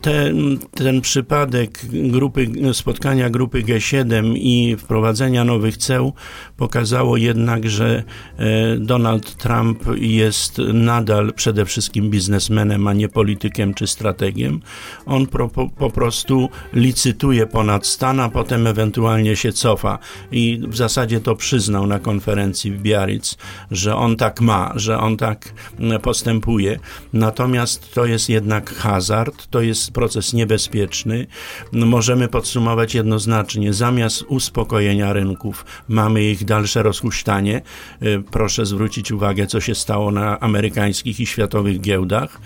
Ten, 0.00 0.58
ten 0.74 1.00
przypadek 1.00 1.80
grupy, 1.92 2.46
spotkania 2.72 3.30
grupy 3.30 3.62
G7 3.62 4.34
i 4.36 4.76
wprowadzenia 4.76 5.44
nowych 5.44 5.76
ceł 5.76 6.12
pokazało 6.56 7.16
jednak, 7.16 7.68
że 7.68 8.02
e, 8.36 8.76
Donald 8.76 9.36
Trump 9.36 9.84
jest 9.96 10.58
nadal 10.72 11.32
przede 11.32 11.64
wszystkim 11.64 12.10
biznesmenem, 12.10 12.88
a 12.88 12.92
nie 12.92 13.08
politykiem 13.08 13.41
politykiem 13.42 13.74
czy 13.74 13.86
strategiem. 13.86 14.60
On 15.06 15.26
po, 15.26 15.48
po 15.78 15.90
prostu 15.90 16.48
licytuje 16.72 17.46
ponad 17.46 17.86
stan, 17.86 18.20
a 18.20 18.28
potem 18.28 18.66
ewentualnie 18.66 19.36
się 19.36 19.52
cofa. 19.52 19.98
I 20.32 20.60
w 20.68 20.76
zasadzie 20.76 21.20
to 21.20 21.36
przyznał 21.36 21.86
na 21.86 21.98
konferencji 21.98 22.72
w 22.72 22.82
Biarritz, 22.82 23.36
że 23.70 23.96
on 23.96 24.16
tak 24.16 24.40
ma, 24.40 24.72
że 24.76 24.98
on 24.98 25.16
tak 25.16 25.52
mm, 25.78 26.00
postępuje. 26.00 26.78
Natomiast 27.12 27.94
to 27.94 28.06
jest 28.06 28.28
jednak 28.28 28.74
hazard, 28.74 29.46
to 29.50 29.60
jest 29.60 29.90
proces 29.90 30.32
niebezpieczny. 30.32 31.26
Możemy 31.72 32.28
podsumować 32.28 32.94
jednoznacznie, 32.94 33.72
zamiast 33.72 34.24
uspokojenia 34.28 35.12
rynków 35.12 35.64
mamy 35.88 36.24
ich 36.24 36.44
dalsze 36.44 36.82
rozhuśtanie. 36.82 37.62
Y, 38.02 38.22
proszę 38.30 38.66
zwrócić 38.66 39.12
uwagę, 39.12 39.46
co 39.46 39.60
się 39.60 39.74
stało 39.74 40.10
na 40.10 40.40
amerykańskich 40.40 41.20
i 41.20 41.26
światowych 41.26 41.80
giełdach. 41.80 42.40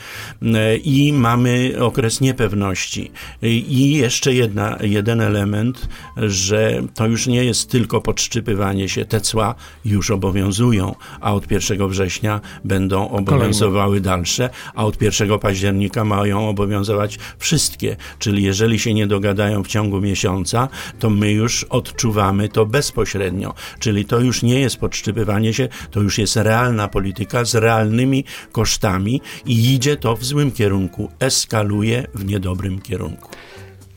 I 0.86 1.12
mamy 1.12 1.74
okres 1.80 2.20
niepewności. 2.20 3.10
I 3.42 3.94
jeszcze 3.94 4.34
jedna, 4.34 4.78
jeden 4.80 5.20
element, 5.20 5.88
że 6.16 6.82
to 6.94 7.06
już 7.06 7.26
nie 7.26 7.44
jest 7.44 7.70
tylko 7.70 8.00
podszczypywanie 8.00 8.88
się. 8.88 9.04
Te 9.04 9.20
cła 9.20 9.54
już 9.84 10.10
obowiązują, 10.10 10.94
a 11.20 11.34
od 11.34 11.50
1 11.50 11.88
września 11.88 12.40
będą 12.64 13.08
obowiązywały 13.08 14.00
dalsze, 14.00 14.50
a 14.74 14.84
od 14.84 15.02
1 15.02 15.38
października 15.38 16.04
mają 16.04 16.48
obowiązywać 16.48 17.18
wszystkie. 17.38 17.96
Czyli 18.18 18.42
jeżeli 18.42 18.78
się 18.78 18.94
nie 18.94 19.06
dogadają 19.06 19.62
w 19.62 19.68
ciągu 19.68 20.00
miesiąca, 20.00 20.68
to 20.98 21.10
my 21.10 21.32
już 21.32 21.64
odczuwamy 21.64 22.48
to 22.48 22.66
bezpośrednio. 22.66 23.54
Czyli 23.78 24.04
to 24.04 24.20
już 24.20 24.42
nie 24.42 24.60
jest 24.60 24.76
podszczypywanie 24.76 25.54
się, 25.54 25.68
to 25.90 26.00
już 26.00 26.18
jest 26.18 26.36
realna 26.36 26.88
polityka 26.88 27.44
z 27.44 27.54
realnymi 27.54 28.24
kosztami 28.52 29.20
i 29.46 29.74
idzie 29.74 29.96
to 29.96 30.16
w 30.16 30.24
złym 30.24 30.52
kierunku, 30.52 30.75
eskaluje 31.20 32.06
w 32.14 32.24
niedobrym 32.24 32.80
kierunku. 32.80 33.28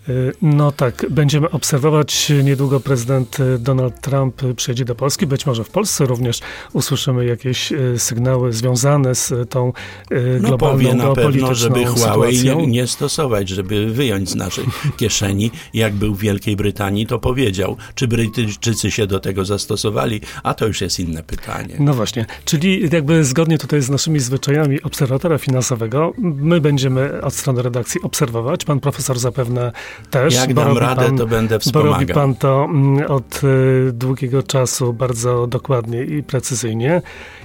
Y, 0.10 0.34
no 0.42 0.72
tak, 0.72 1.06
będziemy 1.10 1.50
obserwować. 1.50 2.32
Niedługo 2.44 2.80
prezydent 2.80 3.40
y, 3.40 3.60
Donald 3.60 4.02
Trump 4.02 4.42
przyjedzie 4.56 4.86
do 4.86 4.96
Polski. 4.96 5.28
Być 5.28 5.46
może 5.46 5.64
w 5.64 5.70
Polsce 5.70 6.06
również 6.06 6.40
usłyszymy 6.74 7.26
jakieś 7.26 7.72
y, 7.72 8.00
sygnały 8.00 8.54
związane 8.54 9.16
z 9.16 9.50
tą 9.50 9.74
globalną, 10.10 10.50
no 10.50 10.58
powie 10.58 10.94
na 10.94 11.12
pewno, 11.16 11.56
żeby 11.56 11.86
Huawei 11.86 12.44
nie, 12.44 12.68
nie, 12.68 12.88
stosować, 12.88 13.50
żeby 13.50 13.92
wyjąć 13.92 14.30
z 14.30 14.36
naszej 14.36 14.66
kieszeni. 14.98 15.52
Jak 15.74 15.94
był 15.94 16.16
w 16.16 16.20
Wielkiej 16.20 16.56
Brytanii, 16.56 17.08
to 17.08 17.20
powiedział. 17.20 17.78
Czy 17.96 18.08
Brytyjczycy 18.08 18.92
się 18.92 19.08
do 19.08 19.20
tego 19.20 19.46
zastosowali? 19.46 20.22
A 20.44 20.54
to 20.54 20.68
już 20.68 20.82
jest 20.82 21.00
inne 21.00 21.24
pytanie. 21.24 21.76
No 21.80 21.94
właśnie, 21.94 22.26
czyli 22.46 22.90
jakby 22.92 23.24
zgodnie 23.24 23.58
tutaj 23.58 23.82
z 23.82 23.90
naszymi 23.90 24.20
zwyczajami 24.20 24.82
obserwatora 24.82 25.38
finansowego, 25.38 26.14
my 26.18 26.62
będziemy 26.62 27.22
od 27.22 27.34
strony 27.34 27.62
redakcji 27.62 28.02
obserwować. 28.02 28.66
Pan 28.66 28.80
profesor 28.80 29.20
zapewne 29.20 29.72
też. 30.10 30.36
Jak 30.36 30.54
dam 30.54 30.78
radę, 30.78 31.06
pan, 31.06 31.18
to 31.18 31.28
będę 31.28 31.60
wspomagał. 31.60 31.94
Bo 31.94 32.00
robi 32.00 32.14
pan 32.14 32.36
to 32.36 32.68
mm, 32.70 33.12
od 33.12 33.42
y, 33.44 33.92
długiego 33.94 34.44
czasu 34.44 34.94
bardzo 34.94 35.48
dokładnie 35.48 36.04
i 36.04 36.24
precyzyjnie, 36.24 37.02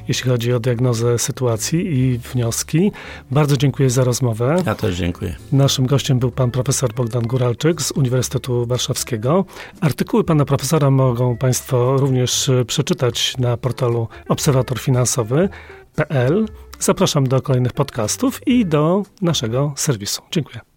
jeśli 0.09 0.31
chodzi 0.31 0.53
o 0.53 0.61
diagnozę 0.61 1.19
sytuacji 1.19 1.99
i 1.99 2.19
wnioski. 2.19 2.93
Bardzo 3.31 3.57
dziękuję 3.57 3.91
za 3.91 4.05
rozmowę. 4.05 4.57
Ja 4.67 4.75
też 4.75 4.97
dziękuję. 4.97 5.37
Naszym 5.53 5.87
gościem 5.87 6.19
był 6.19 6.31
pan 6.31 6.51
profesor 6.51 6.95
Bogdan 6.95 7.23
Guralczyk 7.23 7.83
z 7.83 7.91
Uniwersytetu 7.91 8.67
Warszawskiego. 8.67 9.45
Artykuły 9.81 10.25
pana 10.25 10.45
profesora 10.45 10.91
mogą 10.91 11.37
państwo 11.37 11.97
również 11.97 12.49
y, 12.49 12.65
przeczytać 12.65 13.35
na 13.39 13.57
portalu 13.57 14.09
obserwatorfinansowy.pl. 14.29 16.47
Zapraszam 16.79 17.27
do 17.27 17.43
kolejnych 17.43 17.73
podcastów 17.73 18.41
i 18.47 18.67
do 18.67 19.03
naszego 19.23 19.73
serwisu. 19.77 20.23
Dziękuję. 20.31 20.74